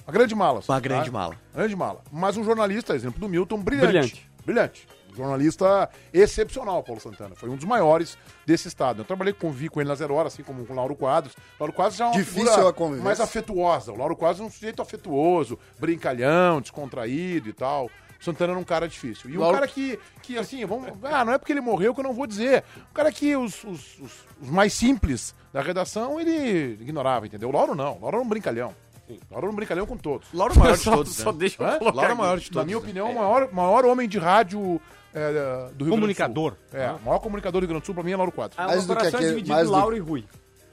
[0.07, 0.61] Uma grande mala.
[0.61, 0.81] Uma tá?
[0.81, 1.35] grande mala.
[1.55, 2.03] Grande mala.
[2.13, 3.87] Mas um jornalista, exemplo do Milton, brilhante.
[3.87, 4.31] Brilhante.
[4.45, 4.87] Brilhante.
[5.11, 7.35] Um jornalista excepcional, Paulo Santana.
[7.35, 9.01] Foi um dos maiores desse estado.
[9.01, 11.33] Eu trabalhei, convivi com ele na Zero Hora, assim como com o Lauro Quadros.
[11.33, 13.93] O Lauro Quadros já é uma Difícil figura mais afetuosa.
[13.93, 17.91] O Lauro Quadros é um sujeito afetuoso, brincalhão, descontraído e tal.
[18.25, 19.29] Santana era um cara difícil.
[19.31, 20.89] E um Lauro- cara que, que, assim, vamos.
[21.03, 22.65] Ah, não é porque ele morreu que eu não vou dizer.
[22.91, 27.49] Um cara que os, os, os- os mais simples da redação ele ignorava, entendeu?
[27.49, 27.97] O Lauro não.
[27.99, 28.75] O Lauro era um brincalhão.
[29.09, 30.27] O Lauro era um brincalhão com todos.
[30.33, 31.39] Lauro é o maior de Só- todos, só né?
[31.39, 31.79] deixa eu Hã?
[31.79, 32.57] colocar Lauro é o maior de todos.
[32.57, 34.81] Na minha opinião, o maior, maior homem de rádio
[35.13, 36.53] é, do Rio Comunicador.
[36.53, 36.81] Grande do Sul.
[36.81, 38.59] É, o maior comunicador do Rio Grande do Sul, pra mim, é Lauro Quadros.
[38.59, 40.25] Ah, Mais do que coração é aquele- dividido mais em do- Lauro e Rui.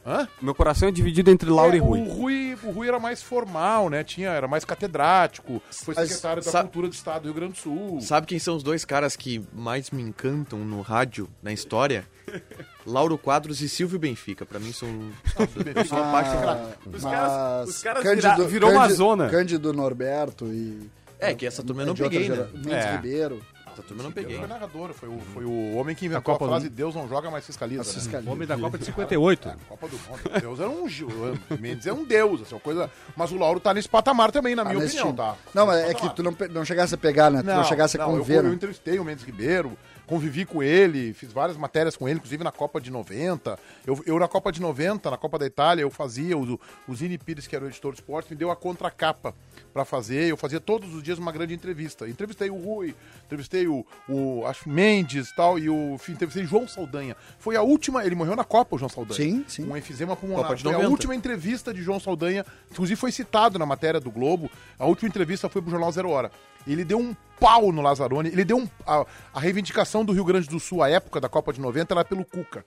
[0.05, 0.27] Hã?
[0.41, 1.99] Meu coração é dividido entre Lauro É, e Rui.
[2.01, 4.03] O Rui, o Rui era mais formal, né?
[4.03, 7.57] Tinha, era mais catedrático, foi Mas secretário da Cultura do Estado do Rio Grande do
[7.59, 8.01] Sul.
[8.01, 12.03] Sabe quem são os dois caras que mais me encantam no rádio, na história?
[12.85, 14.43] Lauro Quadros e Silvio Benfica.
[14.45, 14.87] Pra mim são...
[15.87, 16.75] são Ah.
[16.91, 19.29] Os caras- os caras Cândido- vira- virou uma Cândido- zona.
[19.29, 20.89] Cândido Norberto e.
[21.19, 22.35] É, que essa turma eu não outra peguei, né?
[22.35, 22.95] gera- Mendes É.
[22.95, 23.41] Ribeiro.
[23.73, 24.37] Essa turma eu não peguei.
[24.37, 26.69] foi narrador, foi o, foi o homem que inventou a, Copa do frase.
[26.69, 27.81] Deus não joga, mas fiscaliza.
[27.81, 27.93] As né?
[27.93, 28.31] fiscalias.
[28.31, 29.49] Homem da Copa de 58.
[29.49, 30.39] É, Copa do Mundo.
[30.41, 30.87] Deus era um.
[31.59, 32.89] Mendes é um deus, assim, uma coisa.
[33.15, 35.17] Mas o Lauro tá nesse patamar também, na Ah, minha opinião, time.
[35.17, 35.35] tá?
[35.53, 37.41] Não, mas é que tu não, não chegasse a pegar, né?
[37.41, 38.37] Tu não, chegasse a eu, conviver.
[38.37, 38.53] eu né?
[38.53, 39.77] entrevistei o Mendes Ribeiro,
[40.11, 43.57] convivi com ele, fiz várias matérias com ele, inclusive na Copa de 90.
[43.87, 47.17] Eu, eu na Copa de 90, na Copa da Itália, eu fazia, o, o Zini
[47.17, 49.33] Pires, que era o editor de esporte, me deu a contracapa
[49.73, 50.29] pra fazer.
[50.29, 52.09] Eu fazia todos os dias uma grande entrevista.
[52.09, 52.93] Entrevistei o Rui,
[53.25, 57.15] entrevistei o, o acho, Mendes e tal, e o, enfim, entrevistei João Saldanha.
[57.39, 59.15] Foi a última, ele morreu na Copa, o João Saldanha.
[59.15, 59.63] Sim, sim.
[59.63, 60.43] Um enfisema pulmonar.
[60.43, 60.91] Copa de Foi a 90.
[60.91, 64.51] última entrevista de João Saldanha, inclusive foi citado na matéria do Globo.
[64.77, 66.29] A última entrevista foi pro Jornal Zero Hora.
[66.67, 68.69] Ele deu um pau no Lazzaroni, ele deu um.
[68.85, 72.05] A, a reivindicação do Rio Grande do Sul, à época da Copa de 90, era
[72.05, 72.63] pelo Cuca.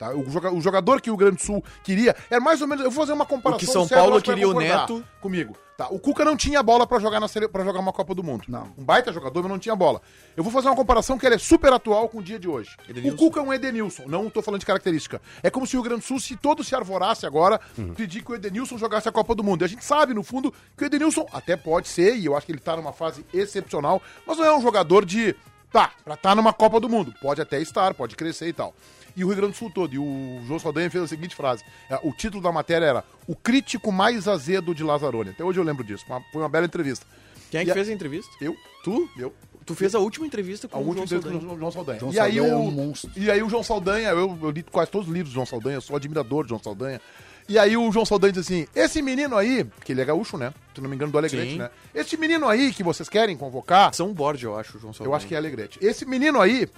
[0.00, 0.14] Tá?
[0.14, 2.82] O, joga- o jogador que o Rio Grande do Sul queria era mais ou menos.
[2.82, 3.56] Eu vou fazer uma comparação.
[3.56, 5.04] O que São Paulo queria o Neto.
[5.20, 5.54] Comigo.
[5.76, 5.88] Tá?
[5.90, 7.46] O Cuca não tinha bola pra jogar, na sele...
[7.48, 8.44] pra jogar uma Copa do Mundo.
[8.48, 8.72] Não.
[8.78, 10.00] Um baita jogador, mas não tinha bola.
[10.34, 12.70] Eu vou fazer uma comparação que ela é super atual com o dia de hoje.
[12.88, 13.14] Edenilson.
[13.14, 15.20] O Cuca é um Edenilson, não tô falando de característica.
[15.42, 17.60] É como se o Rio Grande do Sul, se todo se arvorasse agora,
[17.94, 19.62] pedir que o Edenilson jogasse a Copa do Mundo.
[19.62, 22.46] E a gente sabe, no fundo, que o Edenilson até pode ser, e eu acho
[22.46, 25.36] que ele tá numa fase excepcional, mas não é um jogador de.
[25.70, 27.14] Tá, pra estar numa Copa do Mundo.
[27.22, 28.74] Pode até estar, pode crescer e tal.
[29.20, 29.94] E o Rio Grande do Sul todo.
[29.94, 33.36] E o João Saldanha fez a seguinte frase: é, o título da matéria era O
[33.36, 35.30] crítico mais azedo de Lazzaroni.
[35.30, 36.04] Até hoje eu lembro disso.
[36.08, 37.06] Uma- foi uma bela entrevista.
[37.50, 38.30] Quem é que a- fez a entrevista?
[38.40, 39.08] Eu, Tu?
[39.18, 39.32] eu,
[39.66, 41.48] Tu fez a última entrevista com a o última João entrevista Saldanha.
[41.50, 42.00] com o João Saldanha.
[42.00, 43.10] João e, aí Saldanha o, é um monstro.
[43.14, 45.76] e aí o João Saldanha, eu, eu li quase todos os livros do João Saldanha,
[45.76, 47.00] eu sou admirador de João Saldanha.
[47.48, 50.52] E aí o João Saldanha diz assim: esse menino aí, que ele é gaúcho, né?
[50.74, 51.58] Se não me engano, do Alegrete, Sim.
[51.58, 51.70] né?
[51.94, 55.12] Esse menino aí que vocês querem convocar, São Borges, eu acho, o João Saldanha.
[55.12, 55.78] eu acho que é Alegrete.
[55.82, 56.68] Esse menino aí,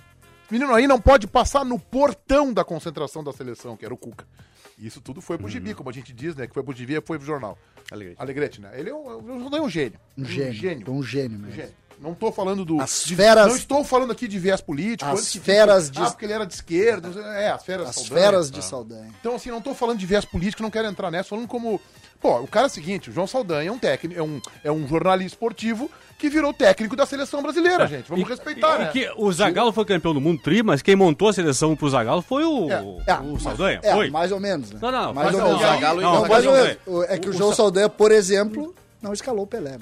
[0.50, 4.26] menino aí não pode passar no portão da concentração da seleção, que era o Cuca.
[4.78, 6.46] Isso tudo foi pro gibi, como a gente diz, né?
[6.46, 7.56] Que foi pro gibi e foi pro jornal.
[7.90, 8.20] Alegrete.
[8.20, 8.70] Alegrete, né?
[8.74, 9.10] Ele é um,
[9.54, 9.98] é um gênio.
[10.18, 10.90] Um gênio.
[10.90, 11.54] Um gênio Um mesmo.
[11.54, 11.74] gênio.
[12.00, 12.80] Não tô falando do.
[12.80, 15.08] As de- feras- Não estou falando aqui de viés político.
[15.08, 17.08] As feras de- Ah, porque ele era de esquerda.
[17.36, 18.20] É, as feras As Saldanha.
[18.20, 19.10] feras de Saldanha.
[19.20, 21.80] Então, assim, não tô falando de viés político, não quero entrar nessa, falando como.
[22.22, 24.70] Pô, o cara é o seguinte, o João Saldanha é um técnico, é um, é
[24.72, 28.08] um jornalista esportivo que virou técnico da seleção brasileira, gente.
[28.08, 28.90] Vamos E- respeitar, e- né?
[28.92, 32.22] que o Zagallo foi campeão do mundo tri, mas quem montou a seleção pro Zagallo
[32.22, 32.80] foi o, É,
[33.20, 33.80] o Saldanha.
[33.82, 34.08] É, foi.
[34.08, 34.78] mais ou menos, né?
[34.80, 35.64] Não, não, mais mas ou menos.
[35.64, 36.78] aí- Zagallo não, Não, Zagallo mais ou não, menos.
[36.86, 39.72] O- É que o, o- João o- Saldanha, por exemplo, não escalou o Pelé.
[39.72, 39.78] né?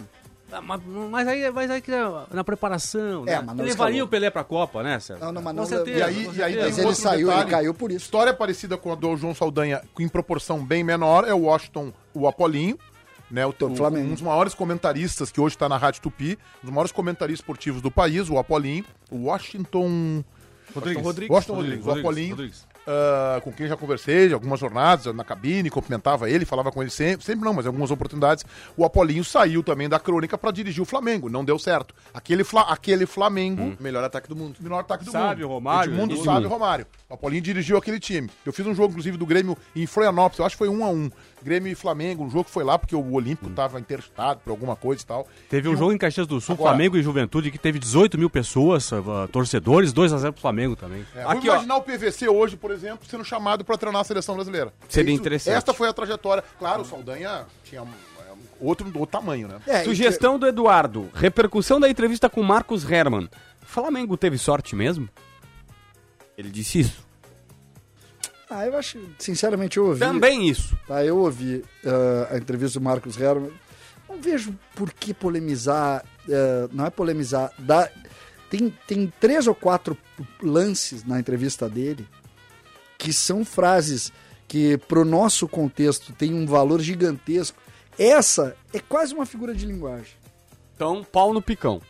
[0.53, 1.92] Ah, Mas, mas aí, mas aí que
[2.33, 3.42] na, preparação, É, né?
[3.46, 4.03] mas levaria escalou.
[4.03, 5.24] o Pelé pra Copa, né, Sérgio?
[5.24, 7.26] Não, não, mas Com não- certeza, E aí, com e aí Mas um ele saiu,
[7.29, 7.42] detalhe.
[7.44, 8.07] ele caiu por isso.
[8.07, 12.27] História parecida com a do João Saldanha, em proporção bem menor, é o Washington, o
[12.29, 12.79] Apolinho,
[13.31, 14.09] né, o, o- Flamengo.
[14.09, 17.81] um dos maiores comentaristas que hoje está na Rádio Tupi, um dos maiores comentaristas esportivos
[17.81, 20.25] do país, o Apolinho, o Washington
[20.75, 21.03] Rodrigues.
[21.03, 21.31] Rodrigues.
[21.35, 22.66] Washington Rodrigues, o Apolinho, Rodrigues.
[22.87, 26.90] ah, com quem já conversei de algumas jornadas na cabine, cumprimentava ele, falava com ele
[26.92, 28.44] sempre, sempre não, mas em algumas oportunidades.
[28.77, 31.92] O Apolinho saiu também da crônica para dirigir o Flamengo, não deu certo.
[32.14, 34.57] Aquele, Fla- aquele Flamengo Melhor ataque do mundo.
[34.61, 35.55] melhor ataque do Sábio, mundo.
[35.55, 36.53] Romário, Edmundo, todo Sábio e mundo.
[36.53, 36.87] Romário.
[37.09, 38.31] O Apolinho dirigiu aquele time.
[38.46, 40.38] Eu fiz um jogo, inclusive, do Grêmio em Florianópolis.
[40.38, 41.11] Eu acho que foi um a um.
[41.42, 42.24] Grêmio e Flamengo.
[42.24, 45.26] Um jogo que foi lá porque o Olímpico tava interditado por alguma coisa e tal.
[45.48, 47.79] Teve um E o- jogo em Caxias do Sul, Agora- Flamengo e Juventude, que teve
[47.79, 51.05] 18 mil pessoas, ah, torcedores, 2x0 pro Flamengo também.
[51.14, 51.53] É, Aqui, vamos ó.
[51.55, 54.72] imaginar o PVC hoje, por exemplo, sendo chamado para treinar a seleção brasileira.
[54.88, 55.55] Seria Isso- interessante.
[55.57, 56.44] Esta foi a trajetória.
[56.59, 59.61] Claro, o Saldanha tinha um, é, um outro, outro tamanho, né?
[59.66, 61.09] É, e Sugestão do Eduardo.
[61.14, 63.29] Repercussão da entrevista com Marcos Herman.
[63.62, 65.09] Flamengo teve sorte mesmo?
[66.37, 67.10] Ele disse isso.
[68.51, 70.01] Ah, eu acho, sinceramente, eu ouvi.
[70.01, 70.77] Também isso.
[70.87, 73.53] Tá, eu ouvi ah, a entrevista do Marcos Herman.
[74.09, 76.05] Não vejo por que polemizar.
[76.29, 77.53] ah, não é polemizar.
[77.57, 77.89] Dá,
[78.51, 79.97] tem, tem três ou quatro
[80.43, 82.07] lances na entrevista dele
[82.99, 84.13] que são frases
[84.47, 87.57] que, pro nosso contexto, tem um valor gigantesco.
[87.97, 90.13] Essa é quase uma figura de linguagem.
[90.75, 91.81] Então, pau no picão.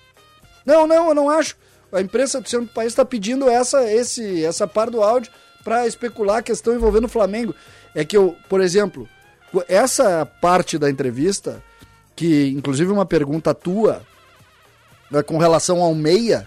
[0.64, 1.56] Não, não, eu não acho.
[1.90, 5.32] A imprensa do centro do país está pedindo essa, esse, essa par do áudio
[5.64, 7.54] para especular a questão envolvendo o Flamengo.
[7.94, 9.08] É que eu, por exemplo,
[9.68, 11.62] essa parte da entrevista,
[12.14, 14.02] que inclusive uma pergunta tua,
[15.10, 16.46] né, com relação ao meia,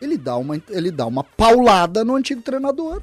[0.00, 3.00] ele, dá uma, ele dá uma paulada no antigo treinador.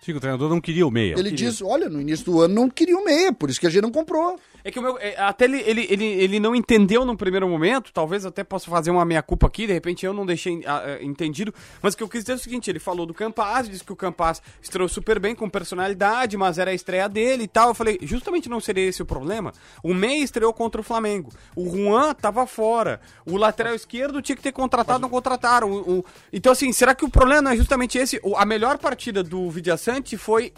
[0.00, 1.18] Sim, o treinador não queria o meia.
[1.18, 3.70] Ele diz, olha, no início do ano não queria o meia, por isso que a
[3.70, 4.38] gente não comprou.
[4.68, 4.98] É que o meu.
[5.00, 8.90] é, até ele, ele, ele, ele não entendeu num primeiro momento, talvez até possa fazer
[8.90, 11.54] uma meia-culpa aqui, de repente eu não deixei ah, ah, entendido.
[11.80, 13.92] Mas o que eu quis dizer é o seguinte: ele falou do Campaz, disse que
[13.94, 17.68] o Campaz estreou super bem, com personalidade, mas era a estreia dele e tal.
[17.68, 19.54] Eu falei, justamente não seria esse o problema.
[19.82, 21.30] O Meia estreou contra o Flamengo.
[21.56, 23.00] O Juan tava fora.
[23.24, 25.70] O lateral esquerdo tinha que ter contratado, não contrataram.
[25.72, 28.20] O- o- Então, assim, será que o problema não é justamente esse?
[28.22, 30.52] O- A melhor partida do Vidiaçante foi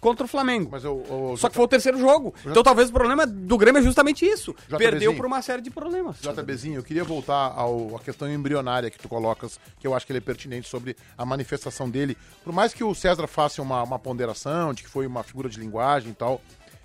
[0.00, 0.68] contra o Flamengo.
[0.72, 2.34] Mas eu, eu- Só que foi o terceiro jogo.
[2.46, 4.52] Então talvez o problema do Grêmio é justamente isso.
[4.68, 4.78] JBzinho.
[4.78, 6.18] Perdeu por uma série de problemas.
[6.20, 10.12] JBzinho, eu queria voltar ao, à questão embrionária que tu colocas, que eu acho que
[10.12, 12.16] ele é pertinente sobre a manifestação dele.
[12.44, 15.58] Por mais que o César faça uma, uma ponderação de que foi uma figura de
[15.58, 16.40] linguagem e tal,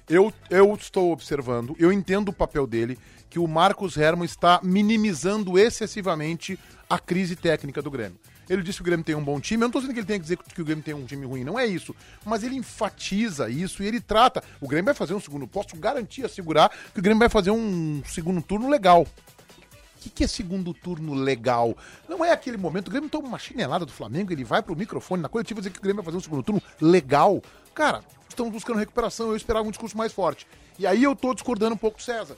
[0.09, 2.97] eu, eu estou observando, eu entendo o papel dele,
[3.29, 6.57] que o Marcos Herman está minimizando excessivamente
[6.89, 8.17] a crise técnica do Grêmio.
[8.49, 9.61] Ele disse que o Grêmio tem um bom time.
[9.61, 11.25] Eu não estou dizendo que ele tem que dizer que o Grêmio tem um time
[11.25, 11.95] ruim, não é isso.
[12.23, 14.43] Mas ele enfatiza isso e ele trata.
[14.61, 15.47] O Grêmio vai fazer um segundo.
[15.47, 19.01] Posso garantir, assegurar que o Grêmio vai fazer um segundo turno legal.
[19.01, 21.75] O que, que é segundo turno legal?
[22.07, 22.89] Não é aquele momento.
[22.89, 25.79] O Grêmio toma uma chinelada do Flamengo, ele vai pro microfone na coletiva dizer que
[25.79, 27.41] o Grêmio vai fazer um segundo turno legal.
[27.73, 29.29] Cara, estamos buscando recuperação.
[29.29, 30.45] Eu esperava um discurso mais forte.
[30.77, 32.37] E aí eu tô discordando um pouco do César.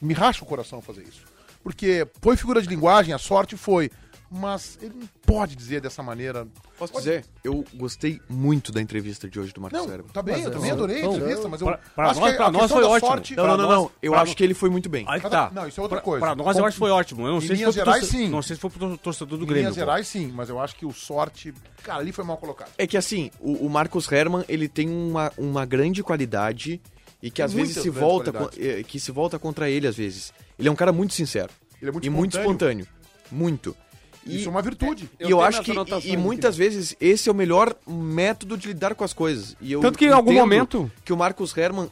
[0.00, 1.22] Me racha o coração fazer isso.
[1.62, 3.90] Porque foi figura de linguagem, a sorte foi.
[4.36, 6.44] Mas ele não pode dizer dessa maneira.
[6.76, 7.24] Posso dizer?
[7.44, 10.12] Eu gostei muito da entrevista de hoje do Marcos Cérebro.
[10.12, 12.46] tá bem, eu também adorei a entrevista, mas eu Pra- pra acho nós- que pra
[12.46, 13.08] a nós foi ótimo.
[13.10, 13.90] sorte- Não, não, não, não.
[14.02, 15.04] Eu pra acho no- que ele foi muito bem.
[15.08, 15.52] Aí que tá.
[15.54, 16.26] não, isso é outra Pra- coisa.
[16.26, 17.22] Pra nós eu acho que foi ótimo.
[17.26, 18.28] Eu não Em sei se foi pro gerais, torce- sim.
[18.28, 19.62] Não sei se foi pro torcedor do Em Grêmio.
[19.62, 19.80] linhas pô.
[19.80, 21.54] gerais, sim, mas eu acho que o sorte.
[21.84, 22.70] Cara, ali foi mal colocado.
[22.76, 26.80] É que assim, o, o Marcos Herman, ele tem uma, uma grande qualidade
[27.22, 29.96] e que às vezes Muitas se grandes volta eh, que se volta contra ele às
[29.96, 30.32] vezes.
[30.58, 32.82] Ele é um cara muito sincero Ele é muito e muito espontâneo.
[32.82, 33.76] espontâneo, muito.
[34.26, 35.10] E, Isso é uma virtude.
[35.18, 37.74] e eu, tenho acho essa que e, e aqui, muitas vezes esse é o melhor
[37.86, 39.56] método de lidar com as coisas.
[39.60, 41.90] E eu Tanto que em algum momento- que o Marcos Herman,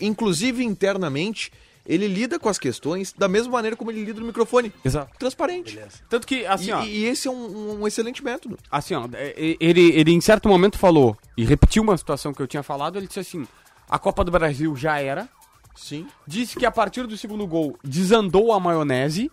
[0.00, 1.52] inclusive internamente,
[1.86, 4.72] ele lida com as questões da mesma maneira como ele lida no microfone.
[4.84, 5.16] Exato.
[5.18, 5.78] Transparente.
[6.08, 6.82] Tanto que, assim, E, ó.
[6.84, 8.58] e esse é um, um excelente método.
[8.70, 12.46] assim, ó, é, ele, ele em certo momento falou, e repetiu uma situação que eu
[12.46, 13.46] tinha falado, ele disse assim,
[13.88, 15.26] a Copa do Brasil já era,
[15.74, 16.06] Sim.
[16.26, 19.30] disse que a partir do segundo gol desandou a maionese,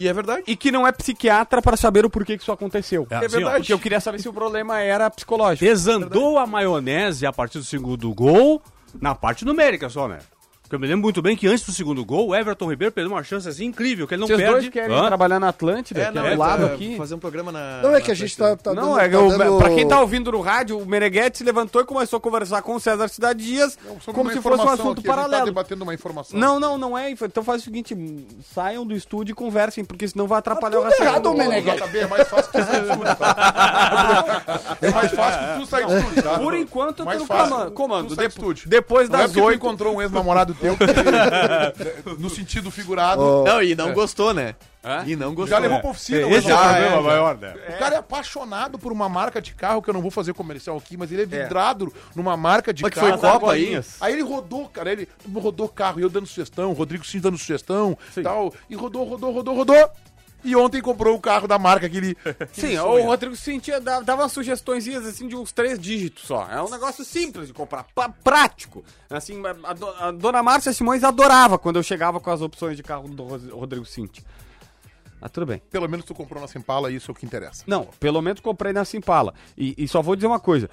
[0.00, 0.42] E é verdade.
[0.46, 3.06] e que não é psiquiatra pra saber o porquê que isso aconteceu.
[3.10, 3.56] É, É assim, ó, verdade.
[3.58, 5.64] Porque eu queria saber se o problema era psicológico.
[5.64, 8.62] Desandou a maionese a partir do segundo gol
[9.00, 10.18] na parte numérica só, né?
[10.70, 13.10] Porque eu me lembro muito bem que antes do segundo gol, o Everton Ribeiro perdeu
[13.12, 14.52] uma chance assim incrível, que ele não Vocês perde.
[14.54, 15.04] dois querem Hã?
[15.08, 16.96] trabalhar na Atlântida, que é do lado é, aqui.
[16.96, 17.82] Fazer um programa na.
[17.82, 19.88] Não, é que a gente tá, tá Não, dando- é que tá dando- pra quem
[19.88, 23.08] tá ouvindo no rádio, o Meneghetti se levantou e começou a conversar com o César
[23.08, 25.44] Cidade Dias Sobre como se fosse um assunto aqui, A gente tá paralelo.
[25.46, 26.38] debatendo uma informação.
[26.38, 27.10] Não, não, não é.
[27.10, 27.96] Então faz o seguinte,
[28.54, 31.10] saiam do estúdio e conversem, porque senão vai atrapalhar o tudo raciocínio.
[31.10, 31.82] errado, Meneghetti.
[31.82, 34.44] JB, é mais fácil que tu sair do estúdio, tá?
[34.82, 36.38] É mais fácil que tu sair do estúdio, tá?
[36.38, 38.14] Por enquanto eu tô no fácil comando.
[38.66, 39.56] depois Não é das porque tu oito.
[39.56, 40.54] encontrou um ex-namorado
[42.18, 43.44] no sentido figurado.
[43.44, 44.54] Não, e não gostou, né?
[45.06, 45.48] E não gostou.
[45.48, 46.26] Já levou pra oficina.
[46.26, 46.80] o Esse é o ex-namorado.
[46.80, 47.54] problema é, maior, né?
[47.68, 50.76] O cara é apaixonado por uma marca de carro que eu não vou fazer comercial
[50.76, 53.18] aqui, mas ele é vidrado numa marca de Mas que carro.
[53.18, 53.80] foi Copa aí?
[54.00, 57.96] Aí ele rodou, cara, ele rodou carro, e eu dando sugestão, Rodrigo Sim dando sugestão,
[58.22, 59.90] tal, e rodou, rodou, rodou, rodou.
[60.42, 62.14] E ontem comprou o carro da marca que ele.
[62.52, 63.02] que Sim, ele o.
[63.04, 66.48] Rodrigo sentia, dava, sugestões assim de uns três dígitos só.
[66.50, 67.86] É um negócio simples de comprar,
[68.24, 68.84] prático.
[69.08, 72.82] Assim, a, do- a dona Márcia Simões adorava quando eu chegava com as opções de
[72.82, 74.24] carro do Ro- Rodrigo Cinti.
[75.20, 75.60] Mas tudo bem.
[75.70, 77.62] Pelo menos tu comprou na Simpala, isso é o que interessa.
[77.66, 79.34] Não, pelo menos comprei na Simpala.
[79.56, 80.70] E, e só vou dizer uma coisa.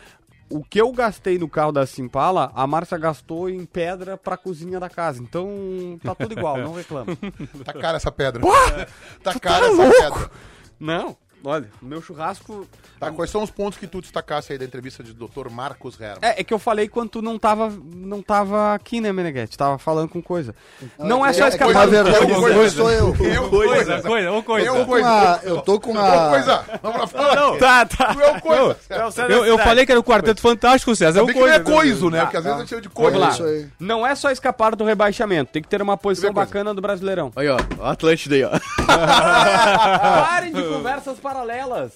[0.50, 4.80] O que eu gastei no carro da Simpala, a Márcia gastou em pedra pra cozinha
[4.80, 5.22] da casa.
[5.22, 7.18] Então, tá tudo igual, não reclama.
[7.66, 8.42] Tá cara essa pedra.
[8.42, 8.88] Porra!
[9.22, 10.20] tá cara tá essa louco?
[10.20, 10.32] pedra.
[10.80, 11.18] Não.
[11.44, 12.68] Olha, o meu churrasco.
[13.00, 15.50] Tá, quais são os pontos que tu destacasse aí da entrevista de Dr.
[15.52, 16.18] Marcos Herman?
[16.22, 19.56] É, é que eu falei quando tu não tava, não tava aqui, né, Meneghete?
[19.56, 20.56] Tava falando com coisa.
[20.98, 22.58] Não é só é, escapar na do- verdade, coisa.
[22.60, 23.16] eu sou eu.
[23.20, 24.68] Eu, Coisa, coisa, ou coisa.
[24.68, 25.08] Eu, coisa.
[25.08, 26.30] a- eu tô com Eu, a.
[26.30, 26.66] coisa.
[26.82, 27.58] Vamos lá falar.
[27.60, 28.14] Tá, tá.
[28.16, 28.78] Tu é coisa.
[29.12, 29.32] certo?
[29.32, 31.20] Eu, eu falei que era o quarteto fantástico, César.
[31.20, 31.72] É o que não é coisa.
[31.80, 32.22] coiso, né?
[32.24, 33.12] Porque às vezes é cheio de coisa.
[33.12, 33.34] Vamos lá.
[33.34, 33.68] Isso aí.
[33.80, 36.46] Não é só escapar do rebaixamento, tem que ter uma posição coisa.
[36.48, 37.32] bacana do Brasileirão.
[37.36, 38.50] Aí, ó, Atlântida aí, ó.
[38.88, 41.92] Parem de conversas paralelas.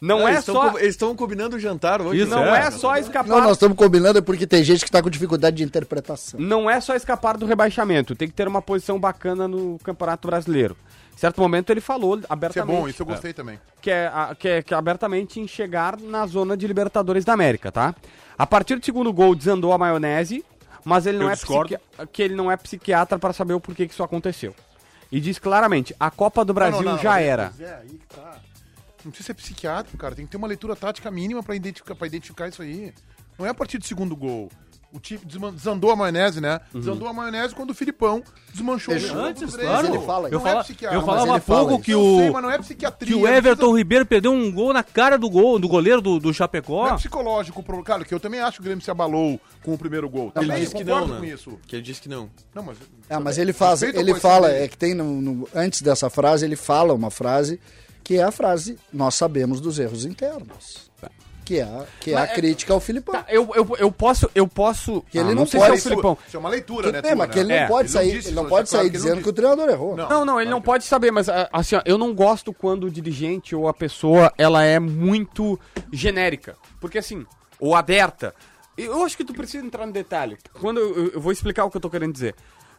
[0.00, 2.22] Não é eles tão só co- Eles estão combinando o jantar hoje.
[2.22, 2.36] Isso, né?
[2.36, 2.66] não é.
[2.66, 5.56] é só escapar Não, nós estamos combinando é porque tem gente que tá com dificuldade
[5.56, 6.40] de interpretação.
[6.40, 10.74] não é só escapar do rebaixamento, tem que ter uma posição bacana no Campeonato Brasileiro.
[11.14, 13.60] Em certo momento ele falou Isso é abertamente bom, isso eu gostei também.
[13.82, 17.34] que, é, a- que, é, que é abertamente em chegar na zona de Libertadores da
[17.34, 17.94] América, tá?
[18.38, 20.42] A partir do segundo gol desandou a maionese,
[20.82, 21.36] mas ele não Eu é
[22.10, 24.54] que ele não é psiquiatra para saber o porquê que isso aconteceu.
[25.10, 27.52] E diz claramente, a Copa do Brasil Não, não, não, já mas- era.
[27.58, 28.38] É aí que tá.
[29.04, 30.14] Não precisa ser psiquiátrico, cara.
[30.14, 32.92] Tem que ter uma leitura tática mínima pra identificar, pra identificar isso aí.
[33.38, 34.50] Não é a partir do segundo gol.
[34.92, 35.20] O time
[35.54, 36.60] desandou a maionese, né?
[36.74, 39.86] Desandou a maionese quando o Filipão desmanchou Deixa- o jogo Antes, claro.
[39.86, 40.32] ele fala eu.
[40.32, 43.14] Não é fala, psiquiatra, eu falava há pouco que Eu o, sei, não é que
[43.14, 46.18] o não Everton precisa- Ribeiro perdeu um gol na cara do gol do goleiro do,
[46.18, 46.88] do Não Chapecó.
[46.88, 50.08] é psicológico, cara, que eu também acho que o Grêmio se abalou com o primeiro
[50.10, 50.32] gol.
[50.34, 51.28] Ele disse que não, com né?
[51.28, 51.58] isso.
[51.68, 52.28] Que ele disse que não.
[52.52, 52.76] Não, mas...
[53.08, 54.64] Ah, mas ele faz, ele fala, dele.
[54.64, 57.60] é que tem no, no- antes dessa frase, ele fala uma frase
[58.02, 60.90] que é a frase nós sabemos dos erros internos.
[61.50, 63.12] Que é, a- que é a Mas é- crítica ao Filipão.
[63.12, 64.30] Tá, eu, eu, eu posso.
[64.36, 65.02] Eu posso.
[65.10, 66.18] Que ele ah, não sei pode- se é o Filipão.
[66.28, 66.98] Isso é uma leitura, Que, né?
[66.98, 67.32] é, tua, mas né?
[67.34, 69.16] que ele não É, pode ele não sair, disse ele não pode claro sair dizendo
[69.16, 69.96] não que o treinador errou.
[69.96, 70.08] Não.
[70.08, 72.90] Não, não, ele não pode saber, mas ah, assim, ó, eu não gosto quando o
[72.90, 75.58] dirigente ou a pessoa ela é muito
[75.92, 76.56] genérica.
[76.80, 77.26] Porque assim,
[77.58, 78.32] ou aberta.
[78.78, 80.38] Eu acho que tu precisa entrar no detalhe.
[80.60, 82.34] Quando eu, eu- eu vou explicar o que eu tô querendo dizer.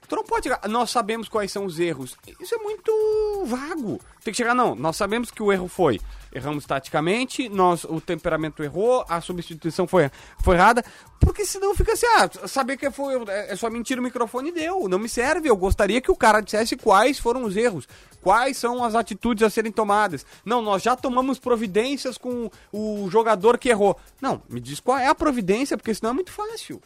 [0.08, 2.18] Tu não pode chegar, nós sabemos quais são os erros.
[2.40, 4.00] Isso é muito vago.
[4.24, 6.00] Tem que chegar, não, nós sabemos que o erro foi.
[6.34, 10.10] Erramos taticamente, nós, o temperamento errou, a substituição foi,
[10.44, 10.84] foi errada.
[11.20, 14.88] Porque senão fica assim, ah, saber que foi, é é só mentir o microfone deu.
[14.88, 15.50] Não me serve.
[15.50, 17.88] Eu gostaria que o cara dissesse quais foram os erros,
[18.22, 20.26] quais são as atitudes a serem tomadas.
[20.46, 24.00] Não, nós já tomamos providências com o jogador que errou.
[24.22, 26.82] Não, me diz qual é a providência, porque senão é muito fácil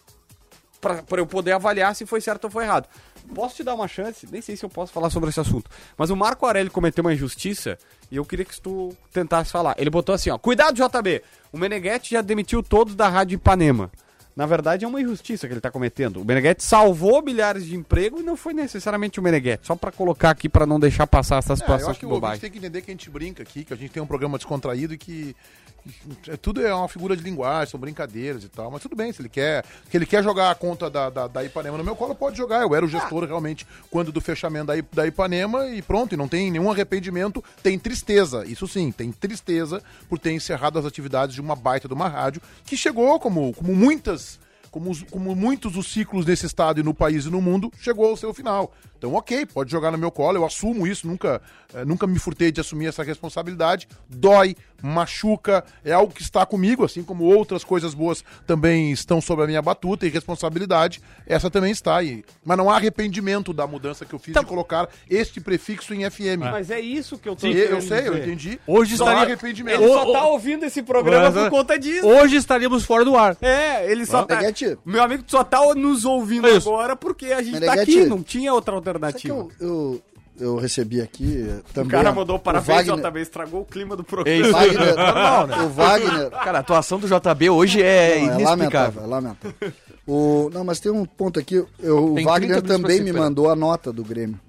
[0.94, 2.88] pra eu poder avaliar se foi certo ou foi errado.
[3.34, 4.28] Posso te dar uma chance?
[4.32, 5.70] Nem sei se eu posso falar sobre esse assunto.
[5.98, 7.78] Mas o Marco Aurélio cometeu uma injustiça
[8.12, 9.76] e eu queria que tu tentasse falar.
[9.80, 10.38] Ele botou assim, ó.
[10.38, 11.22] Cuidado, JB!
[11.52, 13.90] O Meneghetti já demitiu todos da Rádio Ipanema.
[14.36, 16.22] Na verdade, é uma injustiça que ele tá cometendo.
[16.22, 19.66] O Meneghetti salvou milhares de emprego e não foi necessariamente o Meneghetti.
[19.66, 22.12] Só pra colocar aqui pra não deixar passar essa É, eu situação acho que de
[22.12, 22.42] o ouvinte bobagem.
[22.42, 24.94] tem que entender que a gente brinca aqui, que a gente tem um programa descontraído
[24.94, 25.34] e que
[26.42, 29.30] tudo é uma figura de linguagem, são brincadeiras e tal, mas tudo bem, se ele
[29.30, 32.38] quer, que ele quer jogar a conta da, da, da Ipanema no meu colo, pode
[32.38, 32.62] jogar.
[32.62, 36.18] Eu era o gestor realmente quando do fechamento da, I- da Ipanema e pronto, e
[36.18, 41.36] não tem nenhum arrependimento, tem tristeza, isso sim, tem tristeza por ter encerrado as atividades
[41.36, 44.40] de uma baita de uma rádio que chegou como, como muitas
[44.76, 48.10] como, os- como muitos os ciclos nesse estado e no país e no mundo, chegou
[48.10, 48.74] ao seu final.
[48.98, 51.42] Então, ok, pode jogar no meu colo, eu assumo isso, nunca,
[51.74, 53.88] eh, nunca me furtei de assumir essa responsabilidade.
[54.10, 59.44] Dói, machuca, é algo que está comigo, assim como outras coisas boas também estão sob
[59.44, 62.24] a minha batuta e responsabilidade, essa também está aí.
[62.44, 66.40] Mas não há arrependimento da mudança que eu fiz de colocar este prefixo em FM.
[66.52, 68.24] Mas é isso que eu tô Sim, eu sei, eu dizer.
[68.28, 68.60] entendi.
[68.68, 69.82] Hoje não há estaria- arrependimento.
[69.82, 72.08] Ele só ô, tá ouvindo esse programa Mas, por conta disso.
[72.08, 73.38] Hoje estaríamos fora do ar.
[73.42, 74.36] É, ele só tá.
[74.86, 76.70] Meu amigo só tá nos ouvindo Isso.
[76.70, 78.00] agora porque a gente tá Meneghetti.
[78.00, 79.34] aqui, não tinha outra alternativa.
[79.34, 80.02] eu, eu,
[80.40, 81.92] eu recebi aqui eh, O também.
[81.92, 84.52] cara mandou o parabéns, Wagner, JB, estragou o clima do É programa.
[84.52, 84.96] Wagner,
[85.48, 85.64] né?
[85.64, 86.30] o Wagner.
[86.32, 89.04] Cara, a atuação do JB hoje é Não, é lamentável, inexplicável.
[89.04, 89.74] é lamentável.
[90.08, 91.56] O, não, mas tem um ponto aqui.
[91.80, 94.40] Eu, o Tem 30 Wagner também me mandou a nota do Grêmio.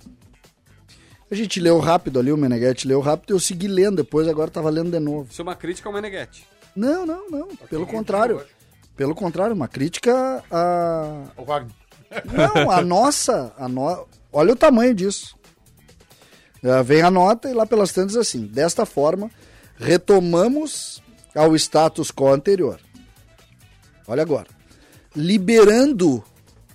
[1.31, 4.71] A gente leu rápido ali, o Meneghetti leu rápido, eu segui lendo depois, agora tava
[4.71, 5.27] lendo de novo.
[5.31, 6.47] Isso é uma crítica ao Meneghetti.
[6.75, 7.49] Não, não, não.
[7.69, 8.41] Pelo contrário.
[8.97, 11.25] Pelo contrário, uma crítica a.
[11.37, 11.75] O Wagner.
[12.33, 13.53] Não, a nossa.
[13.59, 14.07] A no...
[14.33, 15.37] Olha o tamanho disso.
[16.63, 18.47] É, vem a nota e lá pelas tantas assim.
[18.47, 19.31] Desta forma,
[19.77, 21.03] retomamos
[21.35, 22.81] ao status quo anterior.
[24.07, 24.49] Olha agora.
[25.15, 26.25] Liberando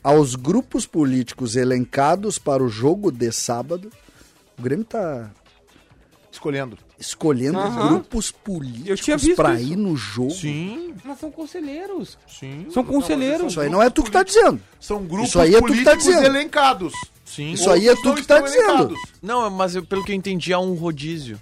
[0.03, 3.91] aos grupos políticos elencados para o jogo de sábado.
[4.57, 5.31] O Grêmio está
[6.31, 6.77] Escolhendo.
[7.01, 7.87] Escolhendo Aham.
[7.89, 8.31] grupos Eu
[8.95, 9.73] tinha políticos visto para isso.
[9.73, 10.31] ir no jogo.
[10.31, 12.17] Sim, Mas são conselheiros.
[12.27, 12.67] sim.
[12.71, 13.51] São conselheiros.
[13.51, 14.61] Isso aí não é tu que tá dizendo.
[14.79, 16.25] São grupos Isso aí é tu que tá políticos dizendo.
[16.25, 16.93] elencados.
[17.25, 17.51] Sim.
[17.53, 18.69] Isso aí é Outros tu não que tá estão dizendo.
[18.69, 18.99] elencados.
[19.21, 21.39] Não, mas eu- pelo que eu entendi, há um rodízio.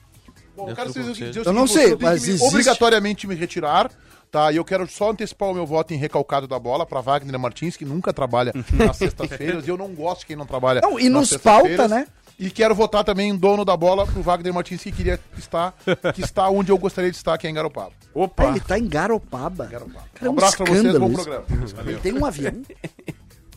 [0.56, 1.28] Bom, eu quero do dizer, conselho.
[1.30, 3.90] dizer o Eu não seguinte, sei, eu tenho mas que me- existe- obrigatoriamente me retirar,
[4.30, 4.52] tá?
[4.52, 7.76] E eu quero só antecipar o meu voto em recalcado da bola para Wagner Martins,
[7.78, 11.10] que nunca trabalha nas sextas-feiras, e eu não gosto de quem não trabalha Não, e
[11.10, 11.78] nas nos sextas-feiras.
[11.78, 12.08] pauta, né?
[12.40, 15.74] E quero votar também em dono da bola pro Wagner Martins, que queria estar,
[16.16, 17.92] que está onde eu gostaria de estar, que é em Garopaba.
[18.14, 18.46] Opa!
[18.46, 19.66] Ah, ele tá em Garopaba.
[19.66, 20.06] Garopaba.
[20.14, 21.46] Cara, é um abraço pra vocês, escândalo bom programa.
[21.86, 22.54] Ele tem um avião.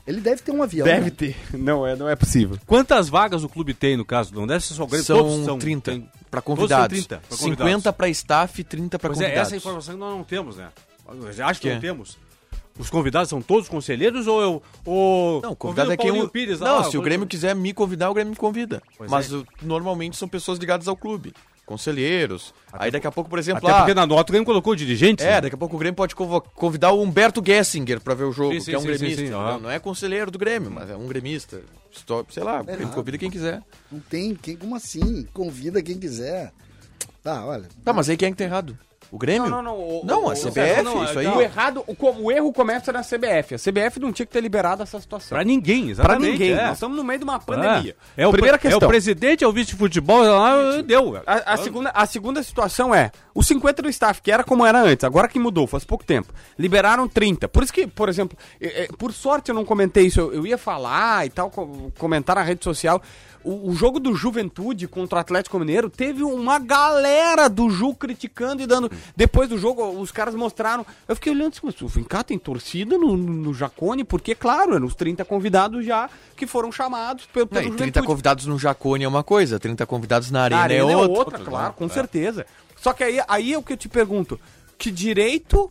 [0.04, 0.84] Ele deve ter um avião.
[0.84, 1.10] Deve né?
[1.10, 1.36] ter.
[1.56, 2.58] Não é, não é possível.
[2.66, 4.34] Quantas vagas o clube tem, no caso?
[4.34, 6.88] Não deve ser só o Grêmio, São, todos 30 tem- para todos são convidados.
[7.06, 7.96] 30 pra 50 convidados.
[7.96, 9.48] para staff e 30 para Pois é, convidados.
[9.48, 10.68] essa informação que nós não temos, né?
[11.08, 11.80] Eu acho que, Que não é?
[11.80, 12.18] temos.
[12.78, 14.62] Os convidados são todos conselheiros ou eu.
[14.84, 16.28] Ou Não, convidado convida é quem um...
[16.28, 18.82] Pires lá, Não, ó, se o Grêmio quiser me convidar, o Grêmio me convida.
[18.96, 19.36] Pois Mas é.
[19.36, 21.34] uh, normalmente são pessoas ligadas ao clube.
[21.64, 22.52] Conselheiros.
[22.72, 25.24] Aí daqui a pouco, por exemplo, Até ah, porque na nota o Grêmio colocou dirigentes.
[25.24, 25.40] É, né?
[25.42, 28.60] daqui a pouco o Grêmio pode convidar o Humberto Gessinger pra ver o jogo, Sim,
[28.60, 29.06] sim, que é um sim, gremista.
[29.08, 29.40] sim, sim, entendeu?
[29.40, 29.58] aham.
[29.58, 31.62] Não é conselheiro do Grêmio, mas é um gremista.
[32.30, 33.62] Sei lá, o Grêmio convida quem quiser.
[33.90, 34.34] Não tem.
[34.34, 35.26] Quem, como assim?
[35.32, 36.52] Convida quem quiser.
[37.22, 37.68] Tá, olha.
[37.84, 38.76] Tá, mas aí quem é que tá errado?
[39.12, 39.42] O Grêmio?
[39.50, 39.78] Não, não, não.
[39.78, 41.36] O, Não, o- a CBF, não, isso é- aí.
[41.36, 41.94] O errado, o,
[42.24, 43.54] o erro começa na CBF.
[43.54, 45.36] A CBF não tinha que ter liberado essa situação.
[45.36, 46.30] Pra ninguém, Pra exatamente.
[46.32, 46.52] ninguém.
[46.54, 46.64] É.
[46.68, 47.94] Nós estamos no meio de uma pandemia.
[48.16, 48.82] É, é o, Primeira pre- questão.
[48.82, 51.22] É o presidente, é o vice de futebol, lá, deu.
[51.26, 54.80] A, a segunda, a segunda situação é, os 50 do staff, que era como era
[54.80, 57.46] antes, agora que mudou, faz pouco tempo, liberaram 30.
[57.48, 60.46] Por isso que, por exemplo, é, é, por sorte eu não comentei isso, eu, eu
[60.46, 63.02] ia falar e tal, co- comentar na rede social.
[63.44, 68.62] O, o jogo do Juventude contra o Atlético Mineiro teve uma galera do Ju criticando
[68.62, 68.90] e dando.
[69.16, 70.84] Depois do jogo, os caras mostraram.
[71.08, 74.74] Eu fiquei olhando assim, mas o Vem cá, tem torcida no, no Jacone, porque, claro,
[74.74, 78.58] eram os 30 convidados já que foram chamados pelo, Não, pelo e 30 convidados no
[78.58, 81.18] Jacone é uma coisa, 30 convidados na Arena, na arena é é outra.
[81.18, 82.46] outra, claro, com certeza.
[82.76, 84.40] Só que aí, aí é o que eu te pergunto:
[84.76, 85.70] que direito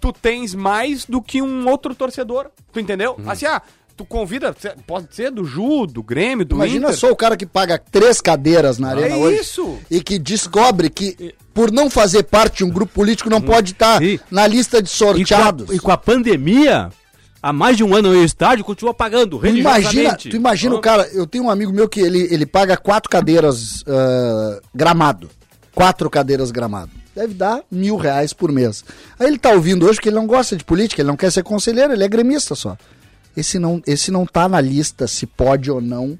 [0.00, 2.50] tu tens mais do que um outro torcedor?
[2.72, 3.18] Tu entendeu?
[3.26, 3.60] Assim, ah,
[4.00, 4.54] tu convida,
[4.86, 6.98] pode ser do Ju, do Grêmio, do Imagina Inter.
[6.98, 9.40] só o cara que paga três cadeiras na arena É hoje.
[9.42, 9.78] isso.
[9.90, 13.98] E que descobre que, por não fazer parte de um grupo político, não pode estar
[13.98, 14.18] Sim.
[14.30, 15.70] na lista de E com, a, sorteados.
[15.76, 16.88] e com a pandemia,
[17.42, 21.26] há mais de um ano no estádio, continua pagando imagina, tu imagina o cara, eu
[21.26, 25.28] tenho um amigo meu que ele, ele paga quatro cadeiras ah, gramado.
[25.74, 26.90] Quatro cadeiras gramado.
[27.14, 28.82] Deve dar mil reais por mês.
[29.18, 31.42] Aí ele tá ouvindo hoje que ele não gosta de política, ele não quer ser
[31.42, 32.78] conselheiro, ele é gremista só.
[33.36, 36.18] Esse não, esse não tá na lista se pode ou não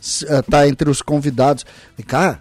[0.00, 1.64] se, ah, tá entre os convidados.
[1.96, 2.40] E, cara,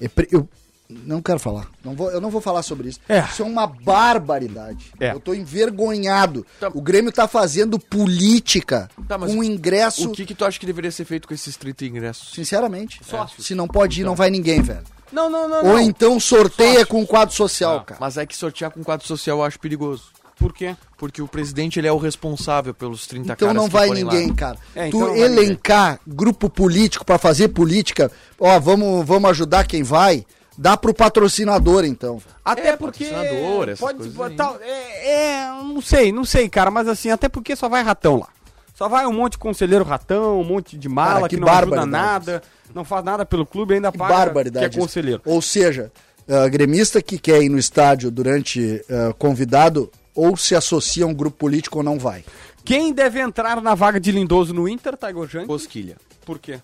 [0.00, 0.48] é eu
[0.88, 1.68] não quero falar.
[1.84, 3.00] Não vou, eu não vou falar sobre isso.
[3.08, 3.20] É.
[3.20, 4.92] Isso é uma barbaridade.
[5.00, 5.12] É.
[5.12, 6.46] Eu tô envergonhado.
[6.74, 10.10] O Grêmio tá fazendo política Tá, mas com ingresso.
[10.10, 12.32] O que que tu acha que deveria ser feito com esses 30 ingressos?
[12.34, 13.00] Sinceramente.
[13.04, 13.46] Sócios.
[13.46, 14.84] Se não pode ir, não vai ninguém, velho.
[15.10, 15.58] Não, não, não.
[15.58, 15.80] Ou não.
[15.80, 18.00] então sorteia com quadro social, cara.
[18.00, 20.04] Mas é que sortear com quadro social eu acho perigoso.
[20.42, 20.76] Por quê?
[20.98, 24.04] Porque o presidente ele é o responsável pelos 30 Então caras não que vai forem
[24.04, 24.12] lá.
[24.12, 24.56] ninguém, cara.
[24.74, 29.66] É, então tu não vai elencar grupo político pra fazer política, ó, vamos, vamos ajudar
[29.66, 30.26] quem vai,
[30.58, 32.20] dá pro patrocinador, então.
[32.44, 33.04] Até É, porque.
[33.04, 37.28] patrocinador, essas pode, coisas tal, é, é, não sei, não sei, cara, mas assim, até
[37.28, 38.28] porque só vai ratão lá.
[38.74, 41.48] Só vai um monte de conselheiro ratão, um monte de mala Cara, que, que não
[41.48, 42.42] ajuda nada,
[42.74, 44.70] não faz nada pelo clube, ainda Que paga barbaridade.
[44.70, 45.20] que é conselheiro.
[45.24, 45.92] Ou seja,
[46.28, 51.14] ah, gremista que quer ir no estádio durante ah, convidado, ou se associa a um
[51.14, 52.24] grupo político ou não vai.
[52.64, 55.46] Quem deve entrar na vaga de Lindoso no Inter, Tiger Junk?
[55.46, 55.96] Bosquilha.
[56.24, 56.60] Por quê?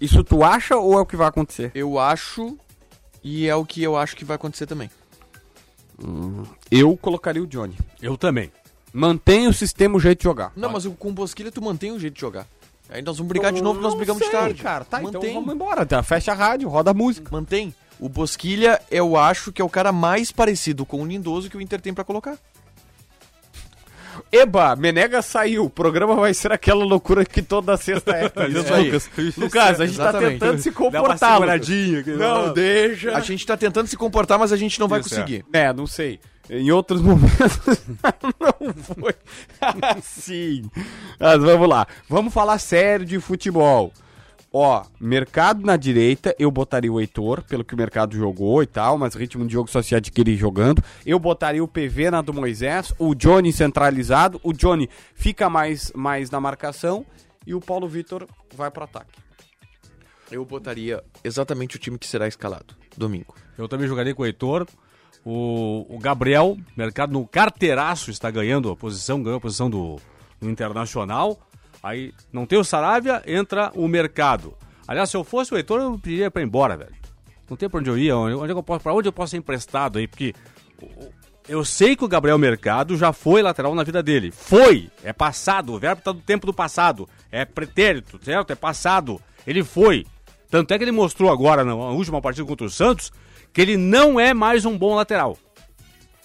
[0.00, 1.70] Isso tu acha ou é o que vai acontecer?
[1.74, 2.58] Eu acho
[3.22, 4.90] e é o que eu acho que vai acontecer também.
[6.70, 7.76] Eu colocaria o Johnny.
[8.02, 8.52] Eu também.
[8.92, 10.52] Mantém o sistema, o jeito de jogar.
[10.56, 12.46] Não, mas o- com Bosquilha tu mantém o jeito de jogar.
[12.88, 14.62] Aí nós vamos brigar de novo, nós brigamos de sei, tarde.
[14.62, 14.84] cara.
[14.84, 15.30] Tá, mantém.
[15.30, 15.84] então vamos embora.
[15.84, 17.28] Tá, fecha a rádio, roda a música.
[17.32, 17.74] Mantém.
[17.98, 21.60] O Bosquilha, eu acho que é o cara mais parecido com o Lindoso que o
[21.60, 22.38] Inter tem pra colocar.
[24.30, 25.64] Eba, Menega saiu.
[25.64, 28.32] O programa vai ser aquela loucura que toda sexta é.
[28.36, 28.90] Aí.
[28.90, 30.32] Lucas, Lucas, a gente tá Exatamente.
[30.32, 31.40] tentando se comportar.
[32.18, 33.16] Não, deixa.
[33.16, 35.44] A gente tá tentando se comportar, mas a gente não vai Isso, conseguir.
[35.52, 36.20] É, não sei.
[36.48, 37.82] Em outros momentos
[38.38, 39.14] não foi
[39.96, 40.70] assim.
[41.18, 41.86] Mas vamos lá.
[42.08, 43.92] Vamos falar sério de futebol.
[44.58, 48.96] Ó, mercado na direita, eu botaria o Heitor, pelo que o mercado jogou e tal,
[48.96, 50.82] mas ritmo de jogo só se adquire jogando.
[51.04, 56.30] Eu botaria o PV na do Moisés, o Johnny centralizado, o Johnny fica mais, mais
[56.30, 57.04] na marcação
[57.46, 59.18] e o Paulo Vitor vai pro ataque.
[60.30, 63.34] Eu botaria exatamente o time que será escalado domingo.
[63.58, 64.66] Eu também jogaria com o Heitor.
[65.22, 70.00] O, o Gabriel, mercado no carteiraço, está ganhando a posição, ganhou a posição do,
[70.40, 71.45] do Internacional.
[71.86, 74.54] Aí não tem o Saravia, entra o mercado.
[74.88, 76.90] Aliás, se eu fosse o Heitor, eu pediria para ir embora, velho.
[77.48, 79.36] Não tem pra onde eu ir, onde, é eu posso, pra onde eu posso ser
[79.36, 80.34] emprestado aí, porque
[81.48, 84.32] eu sei que o Gabriel Mercado já foi lateral na vida dele.
[84.32, 87.08] Foi, é passado, o verbo tá do tempo do passado.
[87.30, 88.50] É pretérito, certo?
[88.50, 89.22] É passado.
[89.46, 90.04] Ele foi.
[90.50, 93.12] Tanto é que ele mostrou agora, na última partida contra o Santos,
[93.52, 95.38] que ele não é mais um bom lateral.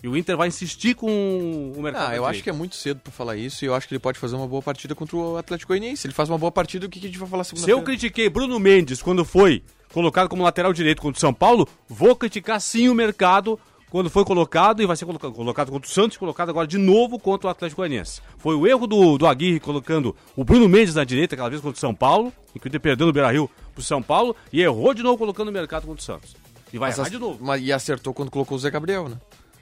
[0.04, 2.12] E o Inter vai insistir com o mercado.
[2.12, 4.00] Ah, eu acho que é muito cedo pra falar isso e eu acho que ele
[4.00, 6.08] pode fazer uma boa partida contra o Atlético Goianiense.
[6.08, 7.86] Ele faz uma boa partida, o que, que a gente vai falar Se eu segunda-feira?
[7.86, 12.60] critiquei Bruno Mendes quando foi colocado como lateral direito contra o São Paulo, vou criticar
[12.60, 13.60] sim o mercado
[13.92, 17.20] quando foi colocado e vai ser colocado, colocado contra o Santos, colocado agora de novo
[17.20, 18.22] contra o Atlético Goianiense.
[18.38, 21.78] Foi o erro do, do Aguirre colocando o Bruno Mendes na direita aquela vez contra
[21.78, 24.94] o São Paulo, em que o Inter perdeu no Beira-Rio pro São Paulo, e errou
[24.94, 26.36] de novo colocando o mercado contra o Santos.
[26.74, 27.38] E vai Mas errar de novo.
[27.42, 29.18] mas- e acertou quando colocou o Zé Gabriel, né?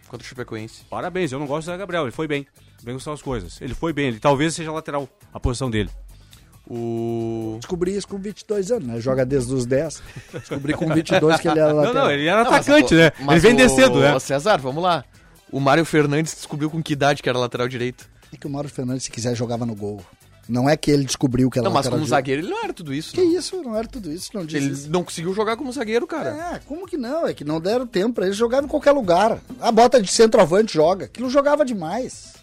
[0.10, 0.84] Contra o Chapecoense.
[0.90, 2.46] Parabéns, eu não gosto do Zé Gabriel, ele foi bem.
[2.84, 3.62] Bem com as coisas.
[3.62, 5.90] Ele foi bem, ele talvez seja lateral a posição dele.
[6.68, 7.58] O.
[7.60, 9.00] Descobri isso com 22 anos, né?
[9.02, 10.04] Joga desde os 10.
[10.34, 12.04] Descobri com 22 que ele era Não, lateral.
[12.06, 13.12] não, ele era Não, atacante, o- né?
[13.22, 14.20] mas Ele vem o- descendo, né?
[14.20, 15.04] César, vamos lá.
[15.52, 18.08] O Mário Fernandes descobriu com que idade que era lateral direito.
[18.32, 20.06] É que o Mauro Fernandes, se quiser, jogava no gol.
[20.50, 22.92] Não é que ele descobriu que era Não, mas como zagueiro ele não era tudo
[22.92, 23.14] isso.
[23.14, 23.36] Que né?
[23.36, 23.62] isso?
[23.62, 24.90] Não era tudo isso, não diz Ele isso.
[24.90, 26.56] não conseguiu jogar como zagueiro, cara.
[26.56, 27.28] É, como que não?
[27.28, 29.40] É que não deram tempo pra ele jogar em qualquer lugar.
[29.62, 31.06] A bota de centroavante joga.
[31.06, 32.34] Aquilo jogava demais.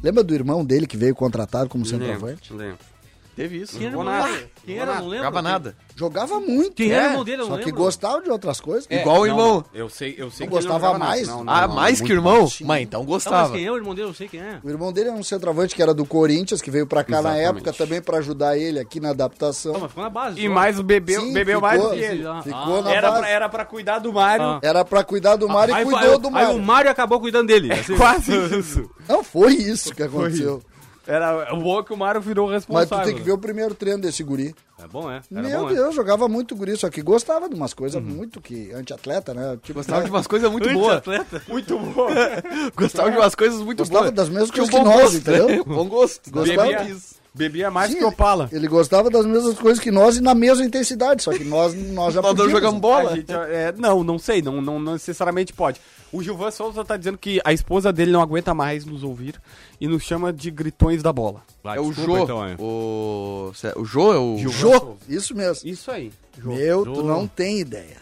[0.00, 2.52] Lembra do irmão dele que veio contratado como centroavante?
[2.52, 2.91] Lembro.
[3.34, 3.78] Teve isso.
[3.78, 4.30] Quem era o irmão nada.
[4.32, 4.46] dele?
[4.66, 4.94] Quem era?
[4.96, 5.16] Não lembro.
[5.16, 5.76] Jogava nada.
[5.96, 6.74] Jogava muito.
[6.74, 7.40] Quem era é, o irmão dele?
[7.42, 7.82] Eu Só não que lembro.
[7.82, 8.86] gostava de outras coisas.
[8.90, 9.64] Igual o irmão.
[9.72, 11.28] Eu sei, eu sei Não que ele gostava jogava mais?
[11.28, 12.46] Não, não, ah, não, mais que o irmão?
[12.46, 12.64] Sim.
[12.64, 13.52] Mas então Não, mas gostava.
[13.54, 14.08] quem é o irmão dele?
[14.08, 14.60] Eu sei quem é.
[14.62, 17.30] O irmão dele era um centroavante que era do Corinthians, que veio pra cá na
[17.38, 17.48] Exatamente.
[17.68, 19.72] época também pra ajudar ele aqui na adaptação.
[19.72, 20.38] Não, mas ficou na base.
[20.38, 20.52] E só.
[20.52, 22.26] mais bebeu, Sim, bebeu ficou- mais do que ele.
[22.26, 22.82] Ah, Ficou ah.
[22.82, 23.20] na Era base.
[23.22, 24.44] pra, era pra cuidar do Mário.
[24.44, 24.60] Ah.
[24.62, 26.56] Era pra cuidar do Mário aí, e cuidou aí, do aí Mário.
[26.56, 27.72] o Mário acabou cuidando dele.
[27.72, 27.96] assim.
[27.96, 28.90] Quase isso.
[29.08, 30.62] Não foi isso que aconteceu.
[31.06, 32.98] Era o bom é que o Mário virou Mas responsável.
[33.04, 34.54] tu tem que ver o primeiro treino desse guri.
[34.82, 35.20] É bom, é.
[35.32, 35.74] Era Meu bom, é.
[35.74, 39.58] Deus, jogava muito guri, só que gostava de umas coisas muito que anti-atleta, né?
[39.62, 40.96] Tipo, Gostava de umas coisas muito boas.
[40.98, 41.42] Atleta.
[41.48, 42.06] Muito bom.
[42.76, 44.14] Gostava de umas coisas muito Gostava boas.
[44.14, 45.48] das mesmas coisas que bom nós, gosto, entendeu?
[45.48, 45.62] né?
[45.64, 46.30] Bom gosto.
[46.30, 46.62] Gostava.
[46.68, 46.96] Bebia,
[47.34, 48.48] bebia mais Sim, que Opala.
[48.52, 52.12] Ele gostava das mesmas coisas que nós e na mesma intensidade, só que nós, nós
[52.14, 52.52] já Nós não podíamos.
[52.52, 53.14] jogamos bola.
[53.16, 55.80] Gente, é, não, não sei, não, não, não necessariamente pode.
[56.12, 59.40] O Gilvan Souza tá dizendo que a esposa dele não aguenta mais nos ouvir
[59.82, 61.42] e nos chama de gritões da bola.
[61.62, 62.24] Vai, É o desculpa, Jô.
[62.24, 62.54] então, é.
[62.58, 63.52] O...
[63.76, 64.38] O Jô é o...
[64.48, 65.68] Jô, isso mesmo.
[65.68, 66.12] Isso aí.
[66.38, 67.02] Meu, tu Jô.
[67.02, 68.00] não tem ideia.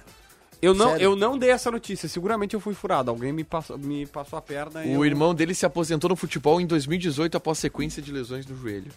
[0.60, 1.04] Eu não, Sério?
[1.04, 3.10] eu não dei essa notícia, seguramente eu fui furado.
[3.10, 6.16] Alguém me passou, me passou a perna e O eu- irmão dele se aposentou no
[6.16, 8.92] futebol em 2018 após sequência de lesões no joelho.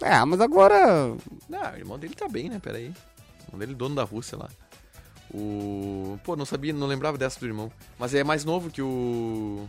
[0.00, 1.14] É, mas agora.
[1.48, 2.58] Não, o irmão dele tá bem, né?
[2.58, 2.86] Peraí.
[2.88, 4.48] O irmão dele, dono da Rússia lá.
[5.32, 6.18] O.
[6.24, 7.70] Pô, não sabia, não lembrava dessa do irmão.
[7.98, 9.68] Mas é mais novo que o.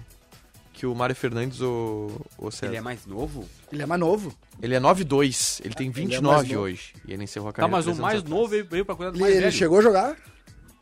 [0.76, 2.68] Que o Mário Fernandes ou o César.
[2.68, 3.46] Ele é mais novo?
[3.72, 4.34] Ele é mais novo.
[4.62, 6.62] Ele é 9'2, ele tem Ele é 29 mais novo.
[6.64, 6.94] hoje.
[7.08, 7.78] E ele encerrou a Tá, carreira.
[7.78, 8.24] mas o mais atrás.
[8.30, 9.56] novo veio, veio pra cuidar do Ele, mais ele velho.
[9.56, 10.18] chegou a jogar?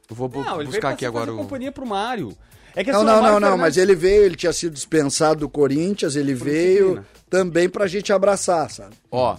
[0.10, 1.38] Eu vou bu- Não, ele veio buscar pra aqui fazer agora o.
[1.38, 2.36] companhia pro Mário.
[2.76, 5.42] É que Não, assim, não, o não, não, mas ele veio, ele tinha sido dispensado
[5.42, 7.08] do Corinthians, ele veio disciplina.
[7.30, 8.96] também pra gente abraçar, sabe?
[9.12, 9.38] Ó,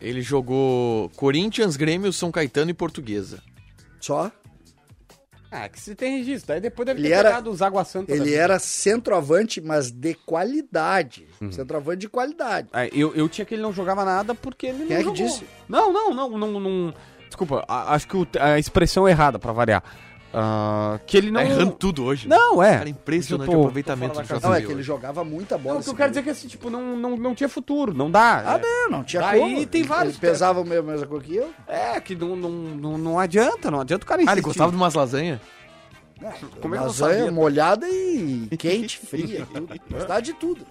[0.00, 3.38] ele jogou Corinthians, Grêmio, São Caetano e Portuguesa.
[4.00, 4.30] Só.
[5.56, 6.52] Ah, que se tem registro.
[6.52, 8.10] Aí depois deve Ele ter era- pegado os Água Santa.
[8.12, 8.36] Ele vida.
[8.36, 11.26] era centroavante, mas de qualidade.
[11.52, 12.68] Centroavante de qualidade.
[12.72, 15.04] Ah, Eu, eu tinha que ele não jogava nada porque ele Quem não é que
[15.04, 15.14] jogou.
[15.14, 15.46] disse?
[15.68, 16.94] Não, não, não, não, não.
[17.26, 19.82] Desculpa, acho que a expressão é errada, pra variar.
[20.36, 21.40] Ah, que ele não...
[21.40, 22.26] Tá errando tudo hoje.
[22.28, 22.36] né?
[22.36, 22.78] Não, é.
[22.78, 25.74] Cara, impressionante Eu tô- o aproveitamento do Não, é que ele jogava muita bola.
[25.74, 27.94] Não, o que eu quero dizer é que assim, tipo, não, não, não tinha futuro,
[27.94, 28.42] não dá.
[28.44, 29.66] Ah, É- não, não tinha Daí como.
[29.66, 31.50] tem vários Ele pesava a mesma coisa que eu.
[31.68, 34.44] É, que não, não, não, não adianta, não adianta o cara Ah, ele insistir.
[34.46, 35.40] gostava de umas lasanhas?
[36.60, 37.30] Como é que eu sabia?
[37.30, 39.46] molhada e quente, fria.
[39.90, 40.64] Gostava de tudo.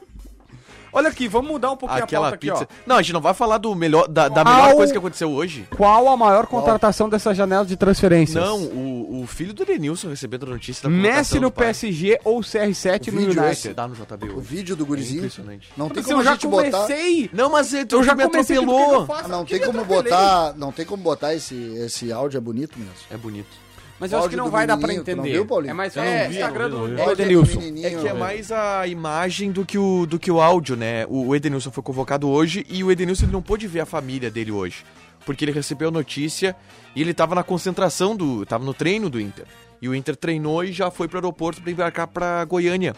[0.94, 2.64] Olha aqui, vamos mudar um pouquinho Aquela a pauta pizza.
[2.64, 4.98] aqui, Não, a gente não vai falar do melhor, da, da Qual- melhor coisa que
[5.00, 5.68] aconteceu hoje.
[5.72, 5.76] ó.
[5.76, 8.44] Qual a maior contratação dessa janela de transferências?
[8.44, 11.50] Não, o, o filho do Denilson recebendo a notícia da Messi no.
[11.52, 13.52] PSG ou CR7 O no vídeo United?
[13.52, 15.18] esse Dá no JB O vídeo do É gurizinho.
[15.20, 15.70] impressionante.
[15.76, 16.72] Não tem Mas como eu a já gente botar.
[16.72, 17.30] comecei...
[17.34, 19.06] Não, mas eu, Eu já me comecei, atropelou.
[19.08, 19.26] faço?
[19.26, 22.94] Ah, não tem como botar, não tem como botar esse, esse áudio é bonito mesmo.
[23.10, 23.63] É bonito.
[24.04, 25.32] Mas eu acho que não vai dar pra entender.
[25.32, 25.72] viu, Paulinho?
[25.72, 27.06] É mais é, vi, Instagram não vi, não vi.
[27.06, 27.60] do Edenilson.
[27.84, 31.06] É que é mais a imagem do que o, do que o áudio, né?
[31.08, 34.30] O, o Edenilson foi convocado hoje e o Edenilson ele não pôde ver a família
[34.30, 34.84] dele hoje.
[35.26, 36.54] Porque ele recebeu a notícia
[36.94, 38.46] e ele tava na concentração do.
[38.46, 39.46] tava no treino do Inter.
[39.82, 42.94] E o Inter treinou e já foi pro aeroporto pra embarcar pra Goiânia.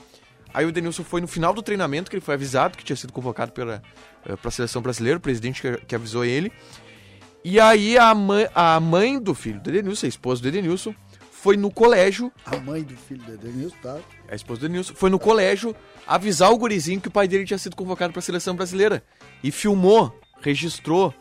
[0.51, 3.14] Aí o Edenilson foi no final do treinamento, que ele foi avisado que tinha sido
[3.14, 3.84] convocado pela,
[4.26, 6.51] eh, pra seleção brasileira, o presidente que, que avisou ele.
[7.48, 10.96] E aí a mãe, a mãe do filho do Edenilson, a esposa do Edenilson,
[11.32, 13.98] foi no colégio A mãe do filho do Edenilson, tá?
[14.28, 15.76] a esposa do Nilson, foi no colégio
[16.08, 19.04] avisar o gurizinho que o pai dele tinha sido convocado pra seleção brasileira.
[19.43, 21.14] E filmou, registrou.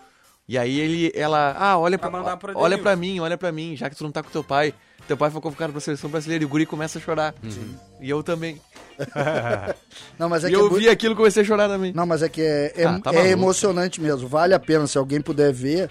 [0.48, 2.20] E aí ele, ela, ah, olha pra, Pra
[2.54, 2.82] olha Edenilson.
[2.82, 4.72] pra mim, olha pra mim, já que tu não tá com teu pai.
[5.06, 7.34] Teu pai foi convocado pra seleção brasileira e o guri começa a chorar.
[8.00, 8.58] E eu também.
[10.18, 11.92] Não, mas é e que é eu bu- vi aquilo e comecei a chorar também.
[11.92, 14.26] Não, mas é que é, é, Ah, tá é emocionante mesmo.
[14.28, 15.90] Vale a pena, se alguém puder ver.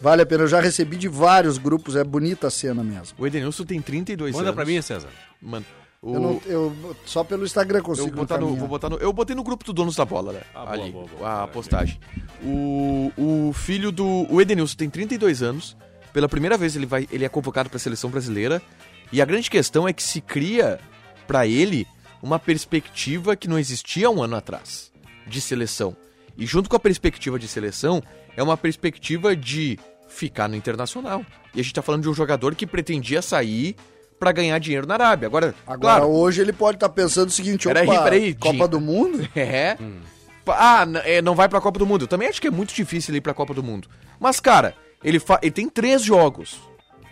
[0.00, 0.44] Vale a pena.
[0.44, 3.16] Eu já recebi de vários grupos, é bonita a cena mesmo.
[3.18, 4.54] O Edenilson tem 32 Manda anos.
[4.54, 5.08] pra mim, César.
[5.42, 5.64] Mano,
[6.00, 8.98] O- Eu não, eu, só pelo Instagram Eu consigo vou botar, no, vou botar no-
[8.98, 10.40] eu botei no grupo do Donos da Bola, né?
[10.54, 11.20] Ah, boa, ali, boa, boa.
[11.20, 11.52] a Maravilha.
[11.52, 12.00] postagem.
[12.44, 14.06] O, o filho do.
[14.32, 15.76] O Edenilson tem 32 anos.
[16.12, 18.62] Pela primeira vez ele, vai, ele é convocado para a seleção brasileira.
[19.12, 20.78] E a grande questão é que se cria
[21.26, 21.84] para ele
[22.22, 24.92] uma perspectiva que não existia um ano atrás
[25.26, 25.96] de seleção.
[26.36, 28.00] E junto com a perspectiva de seleção,
[28.38, 29.78] é uma perspectiva de
[30.08, 31.24] ficar no internacional.
[31.54, 33.74] E a gente tá falando de um jogador que pretendia sair
[34.18, 35.26] para ganhar dinheiro na Arábia.
[35.26, 38.80] Agora, Agora, claro, hoje ele pode estar pensando o seguinte, Peraí, opa, peraí, Copa do
[38.80, 39.28] Mundo?
[39.34, 39.76] É.
[40.46, 42.02] Ah, n- é, não vai pra Copa do Mundo.
[42.04, 43.86] Eu também acho que é muito difícil ele ir pra Copa do Mundo.
[44.18, 44.74] Mas, cara,
[45.04, 46.58] ele, ele tem três jogos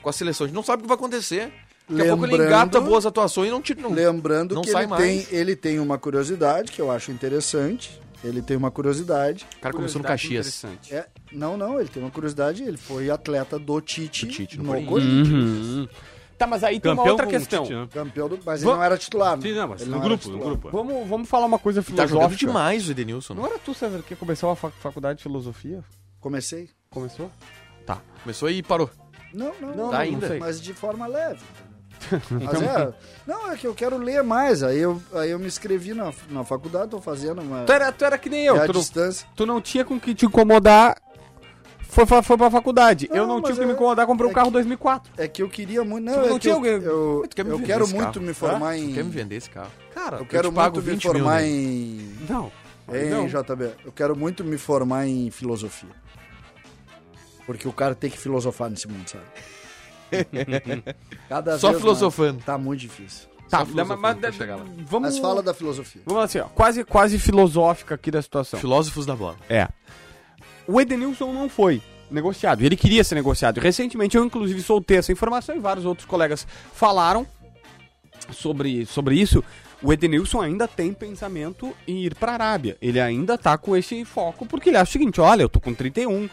[0.02, 0.44] com a seleção.
[0.46, 1.52] A gente não sabe o que vai acontecer.
[1.88, 3.80] Daqui a pouco ele Lembrando- engata boas atuações e não tira.
[3.82, 5.02] Não, Lembrando não que ele mais.
[5.02, 8.00] tem, ele tem uma curiosidade que eu acho interessante.
[8.24, 9.46] Ele tem uma curiosidade.
[9.56, 10.46] O cara começou no Caxias.
[10.46, 10.94] interessante.
[10.94, 12.62] É, não, não, ele tem uma curiosidade.
[12.62, 15.28] Ele foi atleta do Tite, Do Tite, no, no Corinthians.
[15.66, 15.88] Uhum.
[16.38, 17.62] Tá, mas aí tem uma Campeão outra questão.
[17.62, 17.88] Tite, né?
[17.92, 18.38] Campeão do.
[18.44, 19.36] Mas ele não era titular.
[19.36, 19.42] né?
[19.42, 20.70] Sim, não, mas Ele no não grupo, no grupo.
[20.70, 22.38] Vamos, vamos falar uma coisa Tá jogando filosófica.
[22.46, 23.34] demais o Edenilson.
[23.34, 25.82] Não era tu, César, que começou a fac- faculdade de filosofia?
[26.20, 26.68] Comecei?
[26.90, 27.30] Começou?
[28.22, 28.90] Começou e parou.
[29.32, 30.28] Não, não, Não, não, Tá não ainda?
[30.28, 30.38] sei.
[30.40, 31.40] Mas de forma leve.
[32.30, 32.48] entendeu?
[32.50, 32.92] Mas é,
[33.26, 34.62] não, é que eu quero ler mais.
[34.62, 37.64] Aí eu, aí eu me inscrevi na, na faculdade, tô fazendo uma.
[37.64, 38.56] Tu era, tu era que nem eu.
[38.56, 39.26] é a Tu não, distância.
[39.34, 40.96] tu não tinha com que te incomodar.
[41.88, 43.08] Foi, foi pra faculdade.
[43.10, 45.12] eu Não, não tinha mas que me é- incomodar, comprei um é carro 2004.
[45.16, 46.04] É que eu queria muito.
[46.04, 47.84] Não, Tu é não que tinha eu, alguém- eu, Tu quer me eu vender quero
[47.84, 48.26] esse muito carro?
[48.26, 48.92] me formar Tu em.
[48.92, 49.70] quer me vender esse carro?
[49.94, 52.16] Cara, Eu quero te pago muito me 20 mil formar nele.
[52.20, 52.26] em.
[52.28, 52.52] Não.
[52.92, 53.26] Hein, não.
[53.26, 53.70] JB?
[53.84, 55.88] Eu quero muito me formar em filosofia.
[57.46, 59.24] Porque o cara tem que filosofar nesse mundo, sabe?
[61.28, 62.34] Cada Só vez filosofando.
[62.34, 62.44] mais.
[62.44, 63.28] Tá muito difícil.
[63.48, 64.36] Tá, Só mas, mas-
[64.88, 66.02] vamos, Mas fala da filosofia.
[66.04, 68.58] vamos assim, ó, quase, quase filosófica aqui da situação.
[68.58, 69.36] Filósofos da bola.
[69.48, 69.68] É.
[70.66, 71.80] O Edenilson não foi
[72.10, 72.62] negociado.
[72.62, 73.58] Ele queria ser negociado.
[73.60, 76.44] Recentemente eu, inclusive, soltei essa informação e vários outros colegas
[76.74, 77.24] falaram
[78.32, 79.44] sobre, sobre isso.
[79.80, 82.76] O Edenilson ainda tem pensamento em ir para a Arábia.
[82.82, 85.72] Ele ainda tá com esse foco porque ele acha o seguinte: olha, eu tô com
[85.74, 86.28] 31.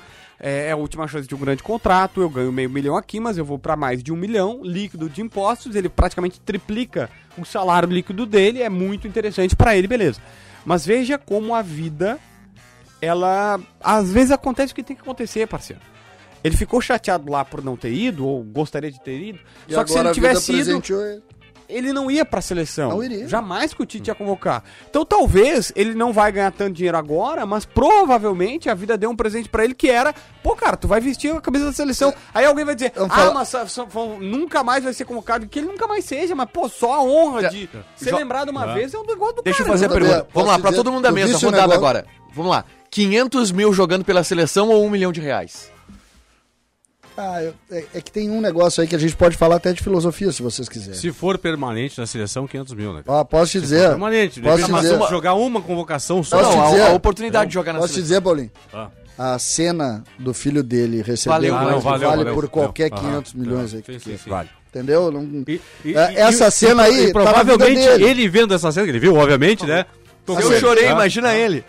[0.45, 2.21] É é a última chance de um grande contrato.
[2.21, 5.21] Eu ganho meio milhão aqui, mas eu vou para mais de um milhão líquido de
[5.21, 5.73] impostos.
[5.73, 8.61] Ele praticamente triplica o salário líquido dele.
[8.61, 10.21] É muito interessante para ele, beleza.
[10.65, 12.19] Mas veja como a vida
[13.01, 15.81] ela às vezes acontece o que tem que acontecer, parceiro.
[16.43, 19.39] Ele ficou chateado lá por não ter ido, ou gostaria de ter ido.
[19.67, 21.23] E só que se ele tivesse ido, ele.
[21.69, 22.89] Ele não ia pra seleção.
[22.89, 23.27] Não iria.
[23.27, 24.63] Jamais que o Tite ia convocar.
[24.89, 29.15] Então talvez ele não vai ganhar tanto dinheiro agora, mas provavelmente a vida deu um
[29.15, 32.13] presente pra ele que era, pô, cara, tu vai vestir a camisa da seleção.
[32.33, 33.87] Aí alguém vai dizer, Vamos ah, falar- mas só- só-
[34.19, 35.47] nunca mais vai ser convocado.
[35.47, 38.71] Que ele nunca mais seja, mas pô, só a honra de ser Jo- lembrado uma
[38.71, 38.73] É.
[38.75, 39.77] vez é um negócio do Deixa eu cara.
[39.77, 40.27] fazer a Posso pergunta.
[40.33, 42.05] Vamos lá, pra dizer- todo mundo da eu mesa, rodada negócio- agora.
[42.33, 42.65] Vamos lá.
[42.89, 45.71] 500 mil jogando pela seleção ou um milhão de reais?
[47.15, 49.71] Ah, eu- é, é que tem um negócio aí que a gente pode falar até
[49.71, 50.99] de filosofia, se vocês quiserem.
[50.99, 53.03] Se for permanente na seleção, 500 mil, né?
[53.05, 53.89] Ó, posso te Se for dizer.
[53.89, 54.41] permanente.
[54.41, 56.37] Posso Posso te dizer- jogar uma convocação só.
[56.39, 58.19] Posso não, te a- dizer- a, oportunidade de jogar na Posso te seleção.
[58.19, 58.51] dizer, Paulinho?
[58.73, 58.87] Ah.
[59.35, 62.33] A cena do filho dele receber Valeu, mais não, que valeu, vale valeu.
[62.33, 63.83] por qualquer Não, 500 aham, milhões aí.
[63.85, 64.29] sim, sim, sim.
[64.29, 64.49] Vale.
[64.69, 65.11] Entendeu?
[65.11, 68.03] Não- E- e- É, e- essa e- cena aí e tá provavelmente dele.
[68.05, 69.85] ele vendo essa cena, ele viu, obviamente, né?
[70.27, 70.91] Eu Assim, chorei, Ah.
[70.93, 71.63] imagina ele.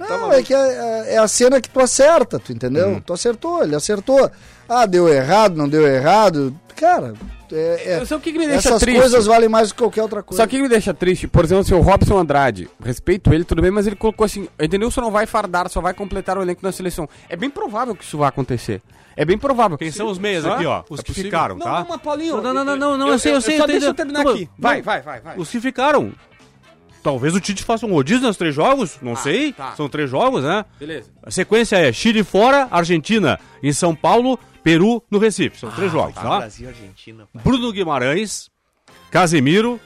[0.00, 2.88] Não, é que é, é a cena que tu acerta, tu entendeu?
[2.88, 3.00] Hum.
[3.00, 4.30] Tu acertou, ele acertou.
[4.68, 6.54] Ah, deu errado, não deu errado.
[6.76, 7.14] Cara,
[7.52, 9.00] é, é- o que, que me deixa essas triste?
[9.00, 10.42] coisas valem mais do que qualquer outra coisa.
[10.42, 13.70] Só que me deixa triste, por exemplo, assim, o Robson Andrade, respeito ele, tudo bem,
[13.70, 17.08] mas ele colocou assim, Edenilson não vai fardar, só vai completar o elenco da seleção.
[17.28, 18.82] É bem provável que isso vai acontecer.
[19.16, 19.78] É bem provável.
[19.78, 20.82] Quem são os meias aqui, ó?
[20.90, 21.30] Os É que possível?
[21.30, 21.80] ficaram, não, tá?
[21.80, 22.42] Não, mas Paulinho...
[22.42, 24.32] Não, não, não, não, não, eu sei, eu sei, Só eu deixa eu terminar Não,
[24.32, 24.48] aqui.
[24.58, 24.68] não.
[24.70, 25.38] Vai, vai, vai, vai.
[25.38, 26.12] Os que ficaram.
[27.04, 29.52] Talvez o Tite faça um rodízio nos três jogos, não Ah, sei.
[29.52, 29.76] tá.
[29.76, 30.64] São três jogos, né?
[30.80, 31.12] Beleza.
[31.22, 35.58] A sequência é Chile fora, Argentina em São Paulo, Peru no Recife.
[35.60, 36.38] São três jogos, tá?
[36.38, 37.28] Brasil e Argentina.
[37.30, 37.42] pai.
[37.44, 38.48] Bruno Guimarães,
[39.10, 39.78] Casemiro,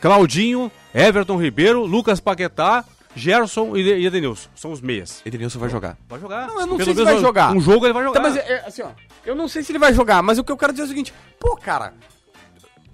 [0.00, 4.48] Claudinho, Everton Ribeiro, Lucas Paquetá, Gerson e Edenilson.
[4.56, 5.22] São os meias.
[5.24, 5.96] Edenilson vai jogar.
[6.08, 6.48] Vai jogar.
[6.48, 7.52] Não, eu não Pelo sei se vai jogar.
[7.54, 8.20] Um jogo ele vai jogar.
[8.20, 8.88] Tá, mas é, assim, ó,
[9.24, 10.88] eu não sei se ele vai jogar, mas o que eu quero dizer é o
[10.88, 11.94] seguinte, pô, cara,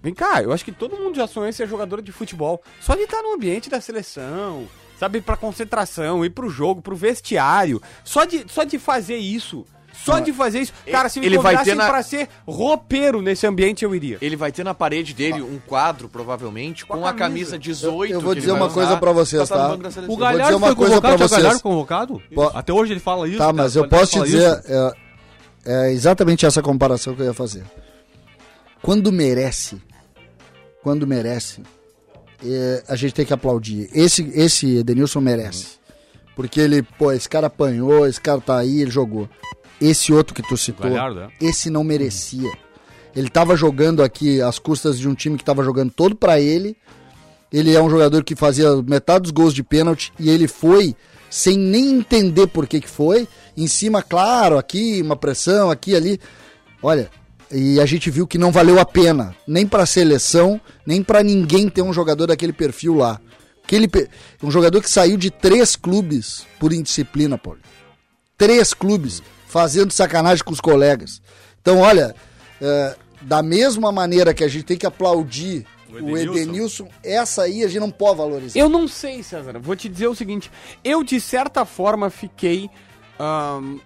[0.02, 2.62] vem cá, eu acho que todo mundo já sonhou em ser jogador de futebol.
[2.80, 4.66] Só de estar no ambiente da seleção,
[4.98, 9.64] sabe, ir pra concentração, ir pro jogo, pro vestiário, só de, só de fazer isso,
[9.92, 13.46] só de fazer isso, cara, se me ele vai ter na- pra ser roupeiro nesse
[13.46, 14.16] ambiente, eu iria.
[14.22, 17.58] Ele vai ter na parede dele um quadro, provavelmente, com, Com a camisa camisa.
[17.58, 18.10] 18.
[18.12, 19.54] Eu- eu vou dizer uma coisa usar pra vocês, tá?
[19.56, 20.04] seleção.
[20.04, 21.62] O vou dizer Galhardo uma foi coisa convocado, tinha Galhardo vocês.
[21.62, 22.22] convocado?
[22.34, 23.38] Po- Até hoje ele fala isso.
[23.38, 24.92] Tá, mas eu posso te dizer, é,
[25.88, 27.64] é exatamente essa comparação que eu ia fazer.
[28.80, 29.76] Quando merece,
[30.82, 31.62] quando merece,
[32.44, 33.88] é, a gente tem que aplaudir.
[33.92, 35.78] Esse, esse Edenilson merece.
[36.34, 39.28] Porque ele, pô, esse cara apanhou, esse cara tá aí, ele jogou.
[39.80, 41.30] Esse outro que tu citou, Galhardo, é.
[41.40, 42.50] esse não merecia.
[43.14, 46.76] Ele tava jogando aqui às custas de um time que tava jogando todo pra ele.
[47.52, 50.94] Ele é um jogador que fazia metade dos gols de pênalti e ele foi
[51.28, 53.26] sem nem entender por que que foi.
[53.56, 56.20] Em cima, claro, aqui uma pressão, aqui ali.
[56.82, 57.10] Olha,
[57.50, 61.68] e a gente viu que não valeu a pena, nem pra seleção, nem pra ninguém
[61.68, 63.20] ter um jogador daquele perfil lá.
[63.64, 63.88] Aquele,
[64.42, 67.60] um jogador que saiu de três clubes por indisciplina, Paulo.
[68.36, 71.20] Três clubes fazendo sacanagem com os colegas.
[71.60, 72.14] Então, olha,
[72.60, 76.88] é, da mesma maneira que a gente tem que aplaudir O o Edenilson.
[77.02, 78.58] Essa aí a gente não pode valorizar.
[78.58, 79.58] Eu não sei, César.
[79.58, 80.50] Vou te dizer o seguinte.
[80.84, 82.70] Eu, de certa forma, fiquei.
[83.18, 83.78] ahn,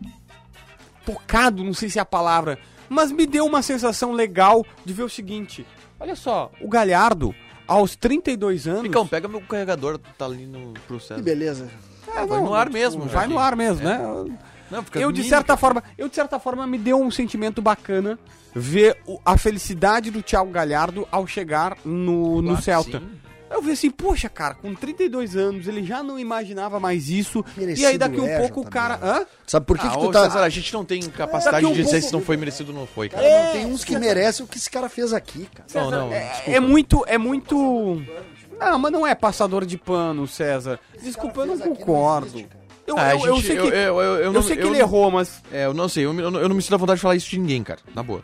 [1.05, 2.59] tocado, não sei se é a palavra.
[2.89, 5.67] Mas me deu uma sensação legal de ver o seguinte.
[5.99, 7.35] Olha só, o Galhardo,
[7.67, 8.83] aos 32 anos.
[8.83, 11.15] Ficão, pega meu carregador, tá ali no processo.
[11.15, 11.69] Que beleza.
[12.15, 13.99] Ah, vai no ar mesmo, Vai no ar mesmo, né?
[14.71, 18.19] Não, fica Eu de certa forma, eu de certa forma me deu um sentimento bacana
[18.55, 22.99] ver o- a felicidade do Thiago Galhardo ao chegar no, no Claro Celta.
[23.01, 23.11] sim.
[23.55, 27.45] Eu vi assim, poxa, cara, com 32 anos ele já não imaginava mais isso.
[27.57, 29.25] e Merecido aí daqui um é, pouco o cara, hã?
[29.47, 30.23] Sabe por que, ah, que ô, tu tá.
[30.25, 32.73] César, a gente não tem capacidade Daqui um de dizer pouco- se não foi merecido
[32.73, 33.23] ou não foi, cara.
[33.23, 35.69] Cara, não tem uns que merecem o que esse cara fez aqui, cara.
[35.73, 38.03] Não, não, é, é muito, é muito.
[38.59, 40.79] Não, mas não é passador de pano, César.
[41.03, 42.45] Desculpa, eu não concordo.
[42.87, 44.63] Eu, Ah, eu, eu gente- sei que, eu- eu- eu- eu eu não- sei que
[44.63, 46.77] eu ele errou, mas É, eu não sei, eu, eu eu não me sinto à
[46.77, 47.81] vontade de falar isso de ninguém, cara.
[47.95, 48.23] Na boa.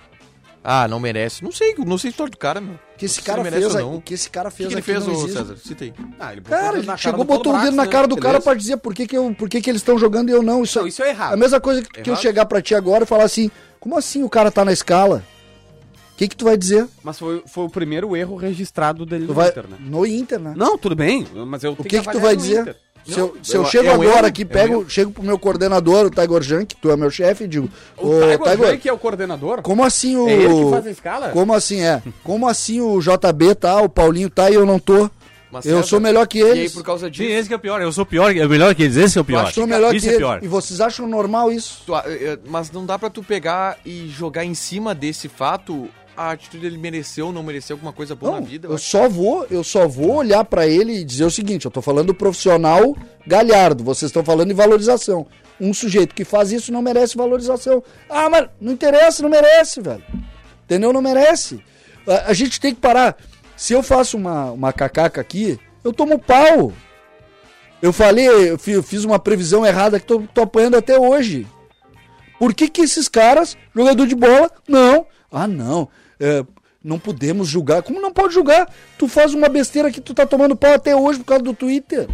[0.62, 1.42] Ah, não merece.
[1.42, 2.74] Não sei, não sei a história do cara, meu.
[2.74, 3.94] O que esse Se cara merece fez, não.
[3.94, 5.26] o que esse cara O que, fez que ele fez, ô.
[5.28, 5.56] César?
[5.56, 5.94] Cita aí.
[6.18, 7.90] Ah, ele Cara, ele na cara chegou, botou o dedo na né?
[7.90, 10.28] cara do cara pra dizer por que, que, eu, por que, que eles estão jogando
[10.28, 10.62] e eu não.
[10.62, 11.32] Isso, Não, isso é errado.
[11.32, 12.20] A mesma coisa que eu Errado?
[12.22, 15.24] chegar pra ti agora e falar assim: como assim o cara tá na escala?
[16.12, 16.86] O que, que tu vai dizer?
[17.02, 19.48] Mas foi, foi o primeiro erro registrado dele Tu no vai...
[19.48, 19.76] Inter, né?
[19.80, 20.52] No Inter, né?
[20.54, 22.60] Não, tudo bem, mas eu O tenho que, que tu vai dizer?
[22.60, 22.76] Inter.
[23.06, 25.22] Se eu, se eu- eu chego é um agora aqui, é um pego, chego pro
[25.22, 28.38] meu coordenador, o Tiger Jan, que tu é meu chefe, e digo: O Ô, Tiger
[28.38, 29.62] Tiger, Junk é o coordenador?
[29.62, 30.28] como assim o.
[30.28, 31.28] É ele que faz a escala?
[31.30, 32.02] Como assim é?
[32.22, 35.10] Como assim o JB tá, o Paulinho tá e eu não tô?
[35.52, 36.72] Mas, eu César, sou melhor que E aí, eles.
[36.72, 37.32] por causa Sim, disso.
[37.32, 37.82] esse que é o pior.
[37.82, 38.96] Eu sou pior, é melhor que eles.
[38.96, 39.46] Esse é o pior.
[39.46, 40.18] Eu sou melhor Isso que é eles.
[40.18, 40.38] pior.
[40.44, 41.82] E vocês acham normal isso?
[42.46, 45.88] Mas não dá pra tu pegar e jogar em cima desse fato
[46.20, 48.68] a atitude dele mereceu ou não mereceu alguma coisa boa Não, na vida.
[48.68, 51.80] eu só vou, eu só vou olhar pra ele e dizer o seguinte, eu tô
[51.80, 52.94] falando do profissional
[53.26, 55.26] galhardo, vocês estão falando de valorização.
[55.58, 57.82] Um sujeito que faz isso não merece valorização.
[58.08, 60.02] Ah, mas não interessa, não merece, velho.
[60.64, 60.92] Entendeu?
[60.92, 61.64] Não merece.
[62.06, 63.16] A, a gente tem que parar.
[63.56, 66.70] Se eu faço uma, uma cacaca aqui, eu tomo pau.
[67.80, 71.46] Eu falei, eu eu fiz uma previsão errada que tô, tô apanhando até hoje.
[72.38, 75.06] Por que que esses caras, jogador de bola, não.
[75.32, 75.88] Ah, não.
[76.20, 76.44] É,
[76.84, 77.82] não podemos julgar.
[77.82, 78.68] Como não pode julgar?
[78.98, 82.08] Tu faz uma besteira que tu tá tomando pau até hoje por causa do Twitter.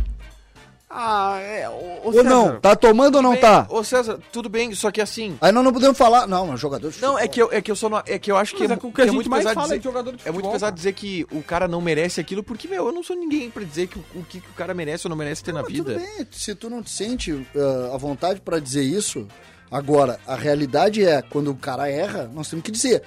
[0.89, 1.69] Ah, é.
[1.69, 2.61] O, Ou não?
[2.61, 3.67] Tá tomando ou não Bem, tá?
[3.69, 5.37] Ô César, tudo bem, só que assim.
[5.41, 6.29] Aí nós não podemos falar.
[6.29, 7.91] Não, é jogador de Não, é que eu, é que eu sou.
[7.91, 9.63] no- É que eu acho que, é, é que que é gente muito mais pesado
[9.63, 9.89] dizer,
[10.25, 10.73] é É muito pesado cara.
[10.73, 13.89] dizer que o cara não merece aquilo, porque, meu, eu não sou ninguém pra dizer
[13.89, 15.93] que o, o que, que o cara merece ou não merece ter na Mas vida.
[15.95, 19.27] Tudo bem, se tu não te sente ah, à vontade pra dizer isso,
[19.71, 23.03] agora, a realidade é, quando o cara erra, nós temos que dizer,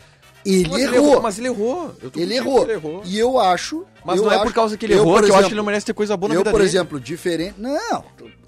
[0.45, 1.21] ele Mas errou.
[1.21, 1.95] Mas ele errou.
[2.01, 2.63] Eu tô ele, errou.
[2.63, 3.01] ele errou.
[3.05, 3.85] E eu acho.
[4.05, 5.49] Mas eu não é acho- por causa que ele eu, errou que eu acho que
[5.49, 6.69] ele não merece ter coisa boa na eu, vida por dele.
[6.69, 7.55] exemplo, diferente.
[7.57, 8.03] Não,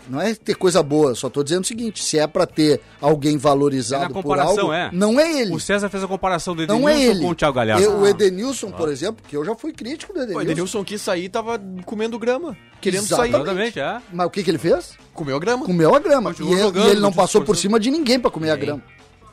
[0.10, 3.38] não é ter coisa boa, só tô dizendo o seguinte: se é pra ter alguém
[3.38, 4.90] valorizado É por comparação, algo, é.
[4.94, 5.54] não é ele.
[5.54, 7.26] O César fez a comparação do Não é Edenilson ele.
[7.26, 7.84] com o Thiago Galhardo.
[7.84, 10.40] Eu- o Edenilson, por exemplo, que eu já fui crítico do Edenilson.
[10.40, 12.56] o Edenilson quis sair e tava comendo grama.
[12.80, 13.32] Querendo Exatamente.
[13.34, 13.42] sair.
[13.42, 13.98] Exatamente, é.
[14.14, 14.94] Mas o que, que ele fez?
[15.14, 15.66] Comeu a grama.
[15.66, 16.32] Comeu a grama.
[16.32, 18.56] E Continuou ele, jogando, e ele não passou por cima de ninguém pra comer a
[18.56, 18.82] grama.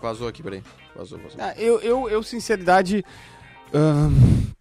[0.01, 0.63] Vazou aqui, peraí.
[0.95, 1.39] Vazou, vazou.
[1.41, 3.05] Ah, eu, eu, eu, sinceridade,
[3.75, 4.13] ahn,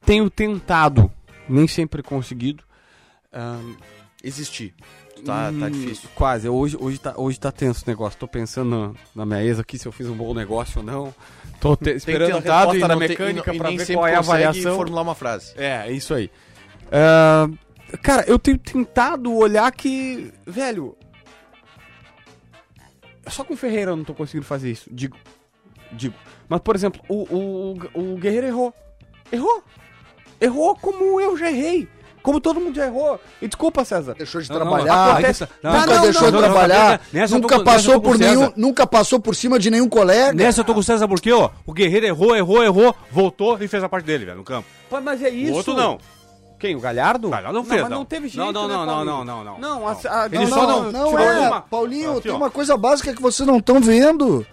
[0.05, 1.11] tenho tentado,
[1.47, 2.63] nem sempre conseguido.
[3.33, 3.75] ahn,
[4.23, 4.73] Existir.
[5.25, 6.09] Tá, tá hum, difícil.
[6.13, 6.47] Quase.
[6.49, 8.19] Hoje, hoje, tá, hoje tá tenso o negócio.
[8.19, 8.69] Tô pensando
[9.15, 11.13] na, na minha ex aqui se eu fiz um bom negócio ou não.
[11.59, 12.41] Tô te- esperando a
[12.75, 14.75] e tem- mecânica pra nem ver qual é a avaliação.
[14.75, 15.53] formular uma frase.
[15.55, 16.29] É, é isso aí.
[16.91, 17.47] Ah,
[18.01, 20.95] cara, eu tenho tentado olhar que, velho.
[23.29, 24.89] Só com o Ferreira eu não tô conseguindo fazer isso.
[24.91, 25.17] Digo.
[25.91, 26.15] Digo.
[26.49, 27.23] Mas, por exemplo, o,
[27.93, 28.73] o, o Guerreiro errou.
[29.31, 29.63] Errou.
[30.39, 31.87] Errou como eu já errei.
[32.21, 33.19] Como todo mundo já errou.
[33.41, 34.13] E desculpa, César.
[34.17, 35.11] Deixou de Não, trabalhar.
[35.13, 37.01] acontece- não, Não, nunca deixou de trabalhar.
[37.31, 38.53] nunca passou por nenhum, César.
[38.57, 40.33] nunca passou por cima de nenhum colega.
[40.33, 43.67] Nessa eu tô com o César porque, ó, o Guerreiro errou, errou, errou, voltou e
[43.69, 44.67] fez a parte dele, velho, no campo.
[44.89, 45.53] Pô, Mas é isso.
[45.53, 45.99] O outro não.
[46.59, 46.75] Quem?
[46.75, 47.27] O Galhardo?
[47.27, 48.05] O Galhardo não fez, não não.
[48.05, 49.59] teve jeito, Não, não, né, não, não, não, não, não.
[49.59, 51.47] Não, a- a- Ele não, só não, não é.
[51.47, 54.45] uma- Paulinho, Assim, tem uma coisa básica que vocês não estão vendo.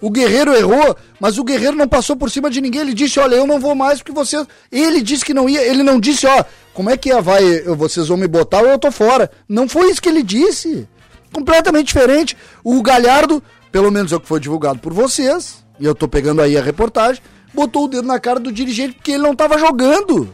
[0.00, 2.82] O Guerreiro errou, mas o Guerreiro não passou por cima de ninguém.
[2.82, 4.44] Ele disse, olha, eu não vou mais porque vocês...
[4.70, 6.44] Ele disse que não ia, ele não disse, ó,
[6.74, 9.30] como é que é, vai, vocês vão me botar ou eu tô fora.
[9.48, 10.86] Não foi isso que ele disse.
[11.32, 12.36] Completamente diferente.
[12.62, 13.42] O Galhardo,
[13.72, 16.62] pelo menos é o que foi divulgado por vocês, e eu tô pegando aí a
[16.62, 17.22] reportagem,
[17.54, 20.28] botou o dedo na cara do dirigente porque ele não tava jogando.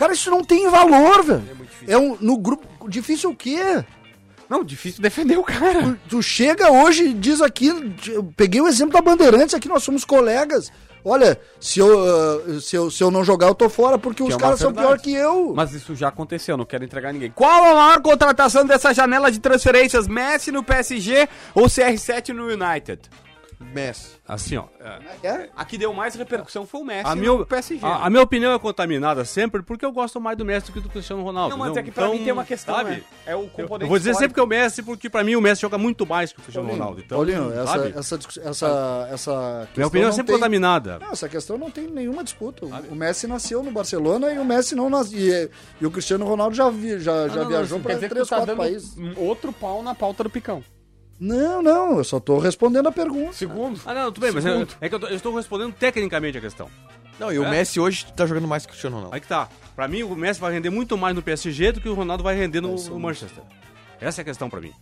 [0.00, 1.42] Cara, isso não tem valor, velho.
[1.50, 1.94] É muito difícil.
[1.94, 2.88] É um, no grupo.
[2.88, 3.84] Difícil o quê?
[4.48, 5.82] Não, difícil defender o cara.
[5.82, 7.70] Tu, tu chega hoje e diz aqui.
[8.34, 10.72] Peguei o exemplo da Bandeirantes aqui, nós somos colegas.
[11.04, 14.34] Olha, se eu, ah, se eu, se eu não jogar, eu tô fora, porque os
[14.34, 15.52] é caras são pior que eu.
[15.54, 17.30] Mas isso já aconteceu, não quero entregar ninguém.
[17.30, 20.08] Qual a maior contratação dessa janela de transferências?
[20.08, 23.02] Messi no PSG ou CR7 no United?
[23.60, 24.16] Messi.
[24.26, 24.64] Assim, ó.
[25.22, 25.50] é, É?
[25.54, 27.84] A que deu mais repercussão foi o Messi A minha, PSG.
[27.84, 30.80] a, a minha opinião é contaminada sempre porque eu gosto mais do Messi do que
[30.80, 31.50] do Cristiano Ronaldo.
[31.50, 32.90] Não, mas é que pra Então, mim tem uma questão, sabe?
[32.90, 33.02] né?
[33.26, 34.18] É o Eu, componente eu vou dizer histórico.
[34.18, 36.42] sempre que é o Messi, porque pra mim o Messi joga muito mais que o
[36.42, 37.00] Cristiano Ronaldo.
[37.04, 37.94] Então, Paulinho, essa, sabe?
[37.96, 40.98] essa, essa, essa Minha opinião é sempre tem- contaminada.
[40.98, 42.64] Não, essa questão não tem nenhuma disputa.
[42.66, 45.18] O- O Messi nasceu no Barcelona e o Messi não nasceu.
[45.18, 45.50] E,
[45.80, 48.56] e o Cristiano Ronaldo já, vi, já, já não, viajou não, que três, tá quatro
[48.56, 48.96] países.
[49.16, 50.62] outro pau na pauta do Picão.
[51.20, 53.34] Não, não, eu só tô respondendo a pergunta.
[53.34, 53.78] Segundo.
[53.84, 54.74] Ah, não, tudo bem, mas é, Segundo.
[54.80, 56.68] é que eu, tô- eu estou respondendo tecnicamente a questão.
[57.18, 57.50] Não, e o É?
[57.50, 59.14] Messi hoje tá jogando mais que o Cristiano Ronaldo.
[59.14, 59.46] Aí que tá.
[59.76, 62.34] Pra mim, o Messi vai render muito mais no PSG do que o Ronaldo vai
[62.34, 63.44] render no, no Manchester.
[64.00, 64.72] Essa é a questão pra mim.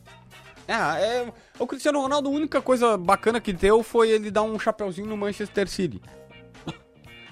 [0.69, 1.27] Ah, é,
[1.59, 5.17] o Cristiano Ronaldo, a única coisa bacana que deu foi ele dar um chapeuzinho no
[5.17, 6.01] Manchester City.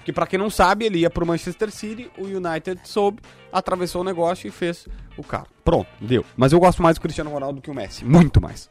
[0.03, 4.03] Que pra quem não sabe, ele ia pro Manchester City, o United soube, atravessou o
[4.05, 4.87] negócio e fez
[5.17, 5.45] o cara.
[5.65, 6.25] Pronto, deu.
[6.35, 8.69] Mas eu gosto mais do Cristiano Ronaldo do que o Messi, muito mais.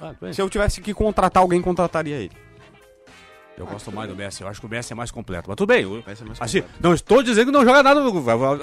[0.00, 0.14] Ah.
[0.32, 2.32] Se eu tivesse que contratar alguém, contrataria ele.
[3.56, 5.48] Eu gosto mais do Messi, eu acho que o Messi é mais completo.
[5.48, 5.82] Mas tudo bem.
[5.82, 6.82] eu- Messi é mais assim, completo.
[6.82, 8.00] não estou dizendo que não joga nada.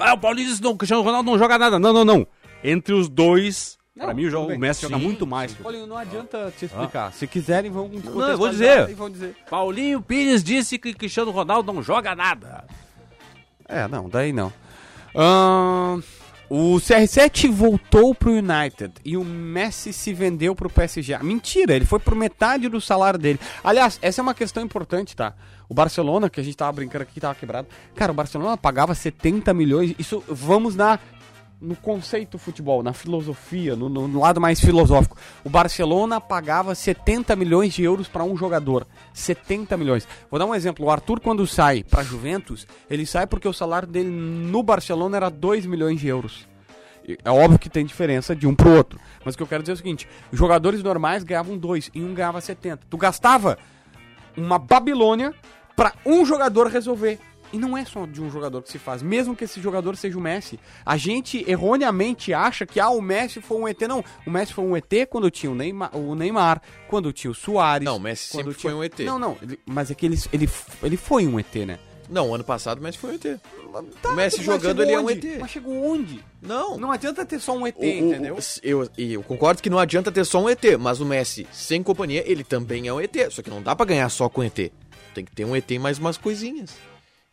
[0.00, 1.78] Ah, o Paulinho disse que o Cristiano Ronaldo não joga nada.
[1.80, 2.26] Não, não, não.
[2.62, 5.56] Entre os dois, Não, pra mim, o, jogo- o Messi joga Sim, muito mais.
[5.64, 7.12] Olha, não adianta te explicar.
[7.12, 8.94] Se quiserem, vão eu vou dizer.
[8.94, 9.36] vão dizer.
[9.50, 12.64] Paulinho Pires disse que Cristiano Ronaldo não joga nada.
[13.68, 14.52] É, não, daí não.
[15.16, 16.00] Ahn,
[16.48, 21.14] o CR7 voltou pro United e o Messi se vendeu pro PSG.
[21.14, 23.40] Ah, Mentira, ele foi por metade do salário dele.
[23.62, 25.34] Aliás, essa é uma questão importante, tá?
[25.68, 27.66] O Barcelona, que a gente tava brincando aqui, tava quebrado.
[27.94, 29.94] Cara, o Barcelona pagava 70 milhões.
[29.98, 30.98] Isso, vamos na
[31.64, 35.16] no conceito futebol, na filosofia, no, no- no lado mais filosófico.
[35.42, 38.86] O Barcelona pagava 70 milhões de euros para um jogador.
[39.12, 40.06] 70 milhões.
[40.30, 40.86] Vou dar um exemplo.
[40.86, 45.28] O Arthur, quando sai para Juventus, ele sai porque o salário dele no Barcelona era
[45.30, 46.46] 2 milhões de euros.
[47.22, 48.98] É óbvio que tem diferença de um pro outro.
[49.24, 52.14] Mas o que eu quero dizer é o seguinte: jogadores normais ganhavam 2 e um
[52.14, 52.86] ganhava 70.
[52.88, 53.58] Tu gastava
[54.36, 55.34] uma Babilônia
[55.76, 57.18] para um jogador resolver.
[57.54, 60.18] E não é só de um jogador que se faz, mesmo que esse jogador seja
[60.18, 60.58] o Messi.
[60.84, 63.80] A gente erroneamente acha que ah, o Messi foi um ET.
[63.82, 67.34] Não, o Messi foi um ET quando tinha o Neymar, o Neymar quando tinha o
[67.34, 67.84] Soares.
[67.84, 68.98] Não, o Messi sempre foi um ET.
[69.04, 70.50] Não, não, ele- mas é que ele, ele,
[70.82, 71.78] ele foi um ET, né?
[72.10, 73.40] Não, ano passado o Messi foi um ET.
[74.02, 75.28] Tá, o Messi jogando, ele é um onde?
[75.28, 75.38] ET.
[75.40, 76.24] Mas chegou onde?
[76.42, 76.76] Não.
[76.76, 78.34] Não adianta ter só um ET, O- entendeu?
[78.34, 81.46] o- eu, e eu concordo que não adianta ter só um ET, mas o Messi
[81.52, 83.30] sem companhia, ele também é um ET.
[83.30, 84.72] Só que não dá pra ganhar só com ET.
[85.14, 86.72] Tem que ter um ET e mais umas coisinhas.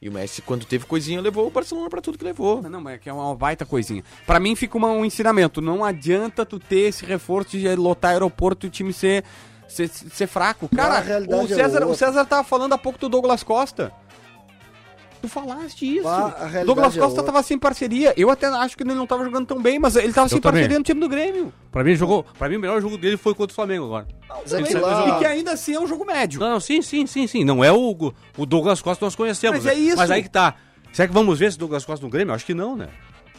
[0.02, 2.60] E o Messi, quando teve coisinha, levou o Barcelona pra tudo que levou.
[2.64, 4.04] Não, mas é que é uma baita coisinha.
[4.26, 5.62] Pra mim fica uma- um ensinamento.
[5.62, 9.24] Não adianta tu ter esse reforço de lotar aeroporto e o time ser,
[9.68, 10.68] ser, ser fraco.
[10.76, 10.96] Cara,
[11.28, 12.08] o é César, o outra.
[12.08, 13.94] César tava falando há pouco do Douglas Costa.
[15.22, 16.08] Tu falaste isso.
[16.08, 17.24] Ah, realidade Douglas é Costa outra.
[17.32, 18.14] tava sem parceria.
[18.18, 20.62] Eu até acho que ele não tava jogando tão bem, mas ele tava sem também.
[20.62, 21.54] parceria no time do Grêmio.
[21.72, 24.08] Pra mim, jogou, pra mim, o melhor jogo dele foi contra o Flamengo agora.
[24.28, 24.76] Mas é Também.
[24.76, 26.40] lá- E que ainda assim é um jogo médio.
[26.40, 27.44] Não, não, sim, sim, sim, sim.
[27.44, 29.64] Não é o, o Douglas Costa que nós conhecemos.
[29.64, 29.82] Mas é né?
[29.82, 29.98] isso.
[29.98, 30.56] Mas aí que tá.
[30.92, 32.32] Será que vamos ver esse Douglas Costa no Grêmio?
[32.32, 32.90] Eu Acho que não, né?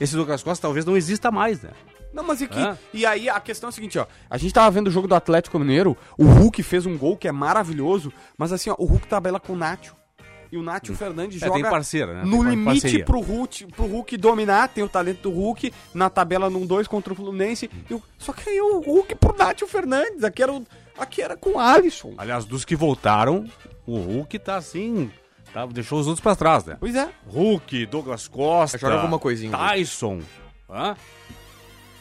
[0.01, 1.71] Esse Douglas Costa talvez não exista mais, né?
[2.13, 2.59] Não, mas e que.
[2.59, 2.79] Hã?
[2.93, 4.07] E aí a questão é a seguinte, ó.
[4.29, 7.27] A gente tava vendo o jogo do Atlético Mineiro, o Hulk fez um gol que
[7.27, 9.95] é maravilhoso, mas assim, ó, o Hulk tabela com o Nacho.
[10.53, 12.25] E o Nacho Fernandes É, joga tem parceira, né?
[12.27, 13.05] no Tem limite parceria.
[13.07, 17.11] pro Hulk, pro Hulk dominar, tem o talento do Hulk na tabela num 2 contra
[17.13, 17.71] o Fluminense.
[17.89, 20.63] e o- só que aí o Hulk pro Nacho Fernandes, aqui era, o,
[20.99, 22.13] aqui era com o Alisson.
[22.19, 23.47] Aliás, dos que voltaram,
[23.87, 25.11] o Hulk tá assim.
[25.55, 26.77] Tá, deixou os outros pra trás, né?
[26.79, 27.09] Pois é.
[27.29, 28.77] Hulk, Douglas Costa.
[28.79, 29.73] Joga alguma coisinha, Hulk.
[29.75, 30.21] Tyson.
[30.71, 30.95] Hã?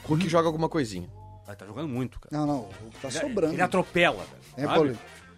[0.06, 1.10] Hulk joga alguma coisinha.
[1.48, 2.30] Ah, tá jogando muito, cara.
[2.38, 3.54] Não, não, o Hulk tá sobrando.
[3.54, 4.24] Ele atropela,
[4.56, 4.70] velho.
[4.70, 4.74] É?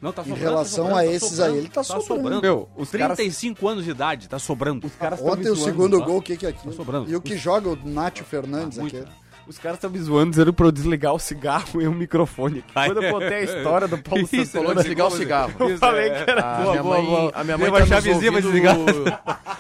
[0.03, 2.41] Não, tá Em sobrando, relação tá sobrando, a tá esses sobrando, aí, ele tá sobrando.
[2.41, 4.85] Meu, os caras- 35 anos de idade, tá sobrando.
[4.85, 6.05] Os caras tão Ontem o segundo tá?
[6.05, 6.71] gol, o que que é aquilo?
[6.73, 7.09] Tá sobrando.
[7.09, 9.01] E o que joga o Nacho Fernandes aqui?
[9.45, 12.59] Os caras estão me zoando, dizendo pra eu desligar o cigarro e o microfone.
[12.59, 12.71] aqui.
[12.93, 14.51] Quando eu contei a história do Paulo Isso.
[14.53, 15.53] Falou de desligar o cigarro.
[15.59, 16.41] Eu falei que era...
[16.41, 17.31] A Boa, minha boa, mãe, boa.
[17.35, 18.75] a minha mãe tá nos chavezinha pra desligar.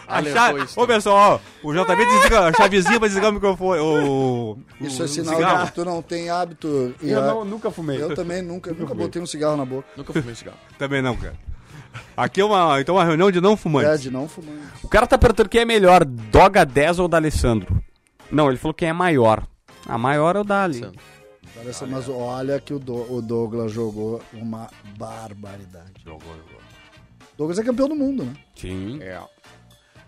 [0.07, 0.65] A chave...
[0.77, 3.81] Ô, pessoal, ó, o JB desliga a chavezinha pra desligar o microfone.
[3.81, 5.59] O, o, Isso é sinal cigarro.
[5.65, 6.95] de que tu não tem hábito.
[7.01, 8.01] E Eu a- não, nunca fumei.
[8.01, 9.87] eu também nunca, nunca botei um cigarro na boca.
[9.97, 10.57] Nunca fumei cigarro.
[10.77, 11.35] Também não, cara.
[12.15, 14.01] Aqui é uma, então uma reunião de não É, fumantes.
[14.01, 14.55] de não fumar.
[14.81, 17.83] O cara tá perguntando quem é melhor, Doga 10 ou D'Alessandro.
[18.31, 19.45] Não, ele falou quem é maior.
[19.87, 20.81] A maior é o Dali.
[21.55, 25.91] Parece, mas olha que o, Do- o Douglas jogou uma barbaridade.
[26.03, 26.61] Jogou, jogou.
[27.37, 28.33] Douglas é campeão do mundo, né?
[28.55, 28.99] Sim.
[29.01, 29.19] É.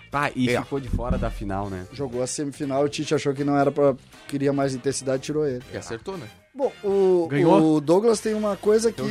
[0.10, 0.62] Tá, e É.
[0.62, 1.86] ficou de fora da final, né?
[1.92, 3.96] Jogou a semifinal, o Tite achou que não era pra.
[4.28, 5.62] queria mais intensidade, tirou ele.
[5.74, 6.28] E acertou, né?
[6.54, 7.76] Bom, o, Ganhou?
[7.76, 9.02] o Douglas tem uma coisa que.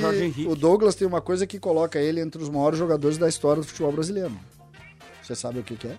[0.48, 3.66] O Douglas tem uma coisa que coloca ele entre os maiores jogadores da história do
[3.68, 4.32] futebol brasileiro.
[5.22, 5.96] Você sabe o que, que é?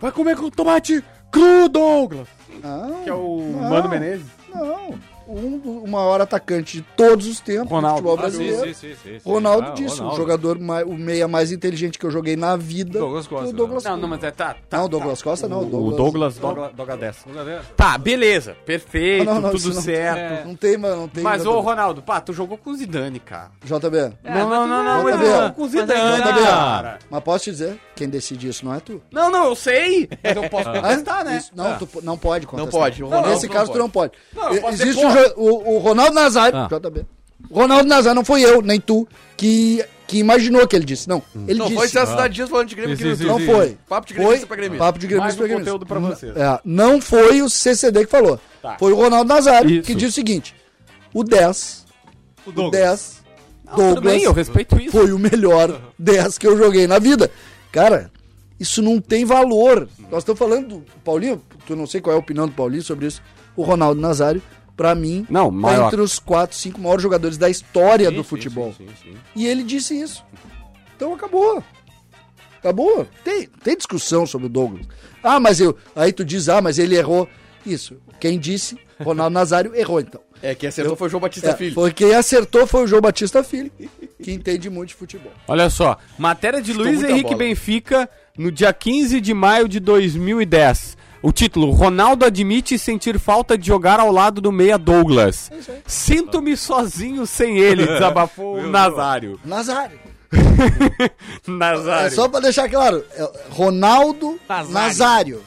[0.00, 1.04] Vai comer com tomate
[1.40, 2.28] cru, Douglas!
[2.62, 3.70] Não, Que é o Não.
[3.70, 4.26] Mano Menezes.
[4.54, 5.16] não.
[5.28, 8.00] Um, do- o maior atacante de todos os tempos Ronaldo.
[8.00, 8.74] do futebol Ah, sim, brasileiro.
[8.74, 9.28] sim, sim, sim, sim.
[9.28, 10.16] Ronaldo Ah, disse, o Ronaldo.
[10.18, 13.00] jogador, mais, o meia mais inteligente que eu joguei na vida.
[13.00, 14.54] Douglas Costa, o Douglas Não, não, mas é tá.
[14.70, 15.62] tá Não, o Douglas Costa não.
[15.62, 17.28] O Douglas, Douglas, Douglas, Douglas dessa.
[17.28, 17.66] Douglas.
[17.76, 18.56] Tá, beleza.
[18.64, 20.46] Perfeito, Não, não, tudo não- certo.
[20.46, 21.24] Não tem, mano, não tem.
[21.24, 21.48] Mas, JB.
[21.56, 23.50] ô, Ronaldo, pá, tu jogou com o Zidane, cara.
[23.64, 24.12] JB.
[24.22, 26.40] não, não, não, não, tu jogou jogou com o Zidane, JB.
[26.44, 26.98] cara.
[27.10, 29.02] Mas posso te dizer, quem decide isso não é tu.
[29.10, 30.08] Não, não, eu sei.
[30.22, 31.36] Mas eu posso contestar, né?
[31.38, 32.72] Isso- não, tu po- não pode contestar.
[32.72, 33.78] Não pode, o Ronaldo Nesse não caso, pode.
[33.78, 34.12] tu não pode.
[34.34, 36.68] Não, eu posso Existe o, o, o Ronaldo Nazário, Ah.
[36.70, 37.04] JB.
[37.50, 41.08] O Ronaldo Nazário não foi eu, nem tu, que, que imaginou que ele disse.
[41.08, 41.78] Não, ele Não disse.
[41.78, 43.26] foi César Cidade Dias falando de Grêmio sim, YouTube.
[43.26, 43.76] Não foi.
[43.88, 44.84] Papo de gremista pra gremista.
[44.84, 45.70] Papo de gremista Mais pra um gremista.
[45.72, 46.36] conteúdo pra vocês.
[46.36, 48.40] É, não foi o CCD que falou.
[48.62, 48.76] Tá.
[48.78, 49.82] Foi o Ronaldo Nazário Isso.
[49.86, 50.54] que disse o seguinte:
[51.14, 51.84] o 10,
[52.44, 52.80] O o Douglas.
[52.82, 53.22] 10,
[53.76, 54.92] Tudo bem, Douglas eu respeito isso.
[54.92, 57.30] foi o melhor 10 que eu joguei na vida.
[57.76, 58.10] Cara,
[58.58, 59.86] isso não tem valor.
[60.10, 63.06] Nós estamos falando do Paulinho, tu não sei qual é a opinião do Paulinho sobre
[63.06, 63.20] isso.
[63.54, 64.40] O Ronaldo Nazário,
[64.74, 65.86] pra mim, Não, tá maior.
[65.88, 68.72] entre os 4, 5 maiores jogadores da história Sim, do futebol.
[68.78, 69.14] sim, sim.
[69.34, 70.24] E ele disse isso.
[70.96, 71.62] Então acabou.
[72.58, 73.06] Acabou.
[73.22, 74.86] Tem, tem discussão sobre o Douglas.
[75.22, 75.76] Ah, mas eu.
[75.94, 77.28] Aí tu diz, ah, mas ele errou.
[77.66, 77.98] Isso.
[78.18, 80.22] Quem disse, Ronaldo Nazário errou, então.
[80.42, 81.74] É, quem acertou foi o João Batista É, Filho.
[81.74, 83.70] foi quem acertou foi o João Batista Filho,
[84.22, 85.32] que entende muito de futebol.
[85.48, 87.36] Olha só, matéria de Estou Luiz Henrique bola.
[87.38, 90.96] Benfica no dia 15 de maio de 2010.
[91.22, 95.50] O título: Ronaldo admite sentir falta de jogar ao lado do meia Douglas.
[95.86, 99.40] Sinto-me sozinho sem ele, desabafou o Nazário.
[99.44, 99.98] Nazário.
[101.46, 102.06] Nazário.
[102.06, 104.72] É só pra deixar claro, é Ronaldo Nazário.
[104.72, 105.42] Nazário.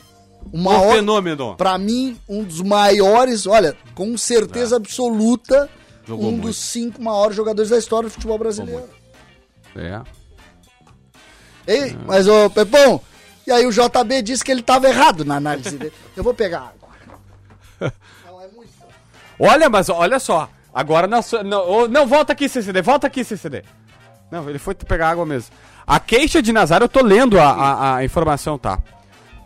[0.51, 1.55] O O maior, fenômeno.
[1.55, 5.69] pra mim, um dos maiores, olha, com certeza absoluta,
[6.07, 6.47] Jogou um muito.
[6.47, 8.89] dos cinco maiores jogadores da história do futebol brasileiro.
[9.75, 10.01] É.
[11.67, 12.99] Ei, mas ô Pepão,
[13.45, 15.93] e aí o JB disse que ele tava errado na análise dele.
[16.17, 16.89] Eu vou pegar água.
[18.25, 18.71] Não, é muito.
[19.39, 20.49] Olha, mas olha só.
[20.73, 23.63] Agora não, não, não volta aqui, CCD, volta aqui, CCD.
[24.31, 25.49] Não, ele foi pegar água mesmo.
[25.85, 28.77] A queixa de Nazário, eu tô lendo a, a, a informação, tá?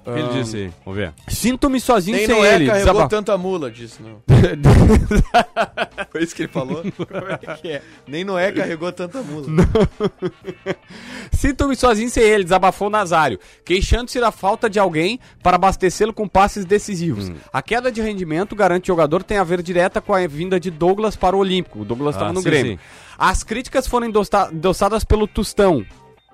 [0.06, 0.72] O que ele disse aí?
[0.84, 1.14] Vamos ver.
[1.30, 2.66] Sinto-me sozinho Nem sem Noé ele.
[2.68, 4.02] carregou desaba- tanta mula, disse.
[4.04, 4.22] Não.
[6.12, 6.84] Foi isso que ele falou?
[6.84, 7.08] Como
[7.42, 7.82] é que é?
[8.08, 9.46] Nem Noé carregou tanta mula.
[11.32, 16.66] Sinto-me sozinho sem ele, desabafou Nazário, queixando-se da falta de alguém para abastecê-lo com passes
[16.66, 17.30] decisivos.
[17.30, 17.36] Hum.
[17.52, 20.70] A queda de rendimento, garante o jogador, tem a ver direta com a vinda de
[20.70, 21.80] Douglas para o Olímpico.
[21.80, 22.74] O Douglas estava Ah, no sim, Grêmio.
[22.74, 22.80] sim.
[23.18, 25.86] As críticas foram endossa- endossadas pelo Tostão,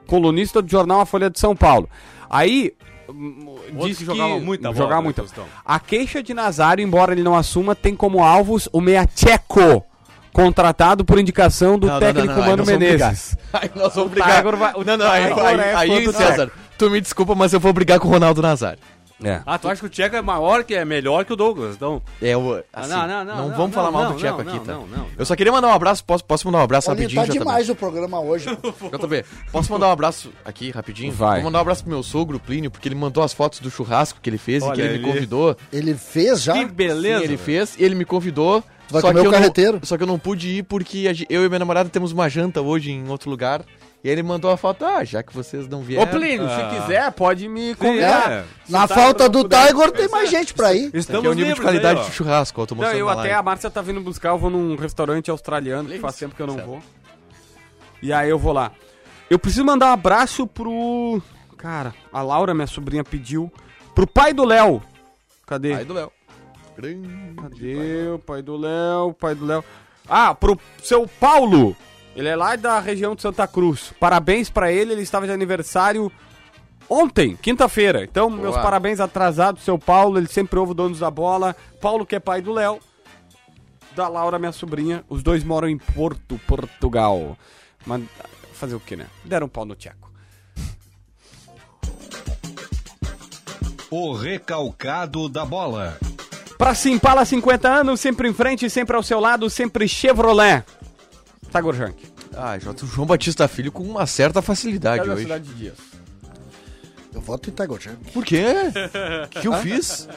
[0.07, 1.89] colunista do jornal A Folha de São Paulo.
[2.29, 2.73] Aí.
[3.85, 5.23] Diz que jogava muita bola, jogava né, muita.
[5.65, 9.83] A queixa de Nazário, embora ele não assuma, tem como alvos o meia Tcheco,
[10.33, 13.37] contratado por indicação do Não, técnico não, não, aí Mano Menezes.
[13.51, 14.37] Aí nós vamos brigar.
[14.37, 17.59] Tiger vai- não, não, aí, aí, é aí, do César, tu me desculpa, mas eu
[17.59, 18.79] vou brigar com o Ronaldo Nazário.
[19.23, 19.41] É.
[19.45, 21.75] Ah, tu acha que o Tcheco é maior, que é melhor que o Douglas?
[21.75, 22.63] Então, É o.
[22.71, 24.73] Assim, não, não, não, não, vamos falar mal não, do Tcheco aqui, não, tá?
[24.73, 25.05] não, não.
[25.17, 26.03] Eu só queria mandar um abraço.
[26.05, 27.39] Posso, posso mandar um abraço Paulinho, rapidinho, tá JB?
[27.39, 28.45] demais o programa hoje.
[28.97, 31.11] JB, posso mandar um abraço aqui rapidinho?
[31.11, 31.35] Vai.
[31.35, 34.19] Vou mandar um abraço pro meu sogro, Plínio, porque ele mandou as fotos do churrasco
[34.21, 35.13] que ele fez e Olha que ele me ali.
[35.13, 35.57] convidou.
[35.71, 36.53] Ele fez já?
[36.53, 37.19] Que beleza.
[37.19, 38.63] Sim, ele fez e ele me convidou.
[38.87, 39.73] Tu vai só comer que o eu carreteiro?
[39.73, 42.59] Não, só que eu não pude ir porque eu e minha namorada temos uma janta
[42.61, 43.61] hoje em outro lugar.
[44.01, 46.07] E ele mandou a foto, ah, já que vocês não Ô, vieram.
[46.09, 46.55] Plínio, Ah.
[46.71, 48.31] se quiser, pode me convidar.
[48.31, 48.43] é.
[48.69, 50.89] Na tá falta do Tiger, tem mais gente pra ir.
[50.93, 53.33] Estamos é o nível de qualidade aí, de churrasco, tô Não, eu até, live.
[53.33, 56.47] a Márcia tá vindo buscar, eu vou num restaurante australiano, que faz tempo que eu
[56.47, 56.65] não Certo.
[56.67, 56.79] vou.
[58.01, 58.71] E aí eu vou lá.
[59.29, 61.21] Eu preciso mandar um abraço pro...
[61.57, 63.51] Cara, a Laura, minha sobrinha, pediu.
[63.93, 64.81] Pro pai do Léo.
[65.45, 65.73] Cadê?
[65.73, 66.09] Aí do Léo.
[66.77, 67.35] Grande.
[67.35, 69.13] Cadê o pai do Léo?
[69.13, 69.63] Pai do Léo.
[70.07, 71.75] Ah, pro seu Paulo.
[72.15, 73.93] Ele é lá da região de Santa Cruz.
[73.99, 76.11] Parabéns pra ele, ele estava de aniversário
[76.89, 78.03] ontem, quinta-feira.
[78.03, 78.63] Então, meus Boa.
[78.63, 80.17] parabéns atrasados, seu Paulo.
[80.17, 81.55] Ele sempre ouve o Donos da Bola.
[81.79, 82.79] Paulo, que é pai do Léo.
[83.95, 85.03] Da Laura, minha sobrinha.
[85.07, 87.37] Os dois moram em Porto, Portugal.
[87.85, 88.03] Mas
[88.53, 89.07] fazer o que, né?
[89.23, 90.09] Deram um pau no Tcheco.
[93.91, 95.97] O recalcado da bola.
[96.57, 100.63] Pra Simpala 50 anos, sempre em frente, sempre ao seu lado, sempre Chevrolet.
[101.51, 101.95] Tá, Gorjank?
[102.35, 105.23] Ah, Jota, o João Batista Filho com uma certa facilidade da hoje.
[105.23, 105.73] cidade de Dias.
[107.13, 107.97] Eu voto em Tiger Champ.
[108.13, 108.43] Por quê?
[109.25, 110.07] O que, eu fiz?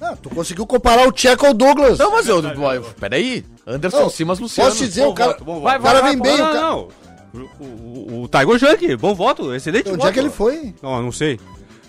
[0.00, 1.98] Ah, tu conseguiu comparar o Tcheco ao Douglas.
[1.98, 2.42] Não, mas eu.
[2.42, 3.44] eu- Peraí.
[3.66, 4.68] Anderson Não, Simas Luciano.
[4.70, 5.82] Posso te dizer, o cara, voto, bom o voto.
[5.82, 6.36] cara vem bem.
[6.36, 6.88] não, o, ca- não.
[7.32, 10.08] O, o, o Tiger Junk, bom voto, excelente Onde voto.
[10.08, 10.74] é que ele foi?
[10.82, 11.38] Não, eu não sei.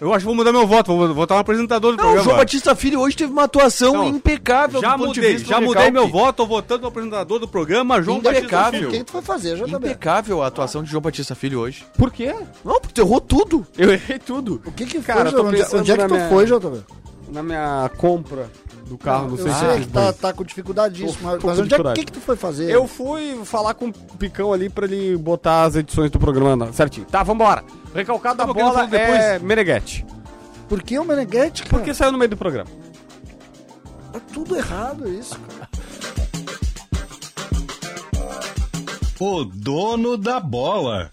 [0.01, 2.23] Eu acho que vou mudar meu voto, vou votar no apresentador do Não, o programa.
[2.23, 5.91] João Batista Filho hoje teve uma atuação Não, impecável já do mudei, já do mudei
[5.91, 8.79] meu voto, tô votando no apresentador do programa, João Batista Impecável.
[8.79, 8.89] Filho.
[8.89, 9.75] O que tu foi fazer, JB?
[9.75, 11.85] Impecável a atuação de João Batista Filho hoje.
[11.95, 12.33] Por quê?
[12.65, 13.63] Não, porque tu errou tudo.
[13.77, 14.59] Eu errei tudo.
[14.65, 16.81] O que que Cara, foi, eu tô onde, é que tu minha- foi, JB?
[17.31, 18.49] Na minha compra
[18.87, 21.59] do carro, não, eu sei sei se que tá, tá com dificuldade disso, mas, mas
[21.59, 22.71] onde é que, que tu foi fazer?
[22.71, 27.05] Eu fui falar com o Picão ali pra ele botar as edições do programa certinho.
[27.05, 27.63] Tá, vambora.
[27.93, 30.05] Recalcado da bola é Meneghetti.
[30.69, 31.77] Por que o Meneghetti, cara?
[31.77, 32.69] Porque saiu no meio do programa.
[34.13, 35.69] Tá tudo errado isso, cara.
[39.19, 41.09] O dono da bola.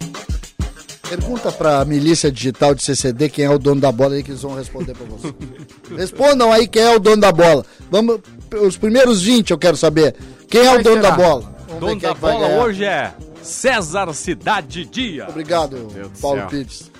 [1.09, 4.43] Pergunta pra milícia digital de CCD quem é o dono da bola aí que eles
[4.43, 5.35] vão responder pra você.
[5.97, 7.65] Respondam aí quem é o dono da bola.
[7.91, 8.21] Vamos,
[8.63, 10.15] os primeiros 20 eu quero saber.
[10.49, 11.59] Quem é o dono da bola?
[11.69, 13.13] Vamos Dono é da vai bola hoje é
[13.49, 15.27] César Cidade Dia.
[15.29, 15.89] Obrigado,
[16.21, 16.47] Paulo céu.
[16.49, 16.91] Pires.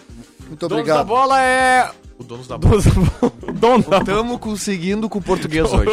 [0.47, 1.07] Muito Dono da obrigado.
[1.07, 1.91] bola é.
[2.19, 2.83] O dono da bola.
[2.83, 3.33] Dono da bola.
[3.53, 3.99] Dono da bola.
[4.01, 5.87] Estamos conseguindo com o português hoje.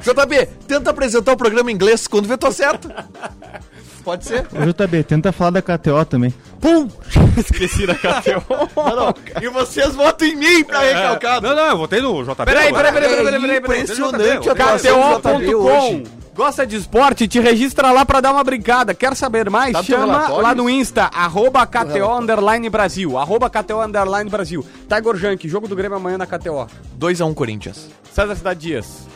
[0.00, 2.06] JB, tenta apresentar o programa em inglês.
[2.08, 2.90] Quando vê, tô certo.
[4.02, 4.46] Pode ser?
[4.54, 6.32] Ô, JB, tenta falar da KTO também.
[6.60, 6.88] Pum!
[7.36, 8.42] Esqueci da KTO.
[8.74, 9.14] Não, não.
[9.42, 11.46] E vocês votam em mim pra recalcado.
[11.46, 12.34] Não, não, eu votei no JB.
[12.46, 12.92] Peraí, agora.
[12.92, 13.82] peraí, peraí, peraí, peraí, peraí.
[13.82, 16.02] Impressionante a Cara, atuação do JB hoje.
[16.02, 17.26] KTO.com Gosta de esporte?
[17.26, 18.94] Te registra lá pra dar uma brincada.
[18.94, 19.72] Quer saber mais?
[19.72, 22.16] Tá Chama lá no Insta, arroba KTO.
[22.16, 23.18] Underline Brasil.
[23.18, 24.64] Arroba KTO Underline Brasil.
[24.88, 26.68] Tiger Junk, jogo do Grêmio amanhã na KTO.
[26.96, 27.88] 2x1 Corinthians.
[28.12, 29.08] César Cidade Dias.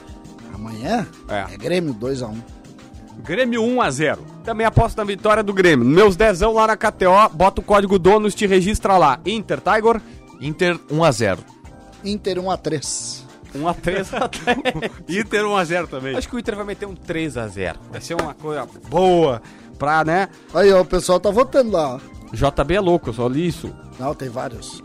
[0.52, 1.54] Amanhã É.
[1.54, 2.34] é Grêmio 2x1.
[3.22, 4.26] Grêmio 1 a 0.
[4.42, 5.86] Também aposto na vitória do Grêmio.
[5.86, 9.20] Meus dezão lá na KTO, bota o código DONOS, te registra lá.
[9.24, 10.02] Inter, Tiger,
[10.40, 11.38] Inter 1x0.
[12.04, 13.21] Inter 1x3.
[13.54, 16.16] 1x3 Inter 1 a 0 também.
[16.16, 17.76] Acho que o Inter vai meter um 3x0.
[17.90, 19.42] Vai ser uma coisa boa
[19.78, 20.28] pra, né?
[20.54, 22.00] Aí, ó, o pessoal tá votando lá.
[22.32, 23.74] JB é louco, eu só li isso.
[23.98, 24.82] Não, tem vários.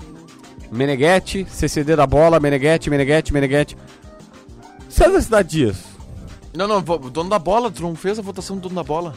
[0.71, 3.77] Meneghetti, CCD da bola, Meneghetti, Meneghetti, Meneghetti.
[4.89, 5.83] César Cidade Dias.
[6.53, 7.71] Não, não, dono da bola.
[7.71, 9.13] Tu não fez a votação do dono da bola.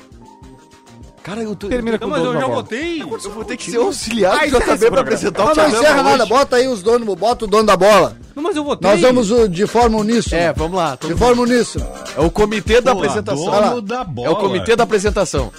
[1.23, 1.68] Cara, eu tô...
[1.68, 2.62] Termina Não, com o mas dono eu da já bola.
[2.62, 3.03] votei.
[3.03, 5.68] Eu vou ter que ser auxiliar do encerra esse JB pra apresentar o Não, não
[5.68, 8.16] encerra nada, bota aí os donos, bota o dono da bola.
[8.35, 8.91] Não, mas eu votei.
[8.91, 10.41] Nós vamos uh, de forma uníssona.
[10.41, 10.97] É, vamos lá.
[11.01, 11.87] De forma uníssona.
[12.16, 13.45] É o comitê da O apresentação.
[13.45, 14.29] dono da bola.
[14.29, 15.53] É o comitê da apresentação.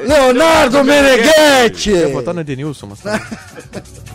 [0.00, 1.90] Leonardo Meneghetti!
[1.90, 3.00] Eu ia votar no Edenilson, mas...
[3.00, 3.20] tá.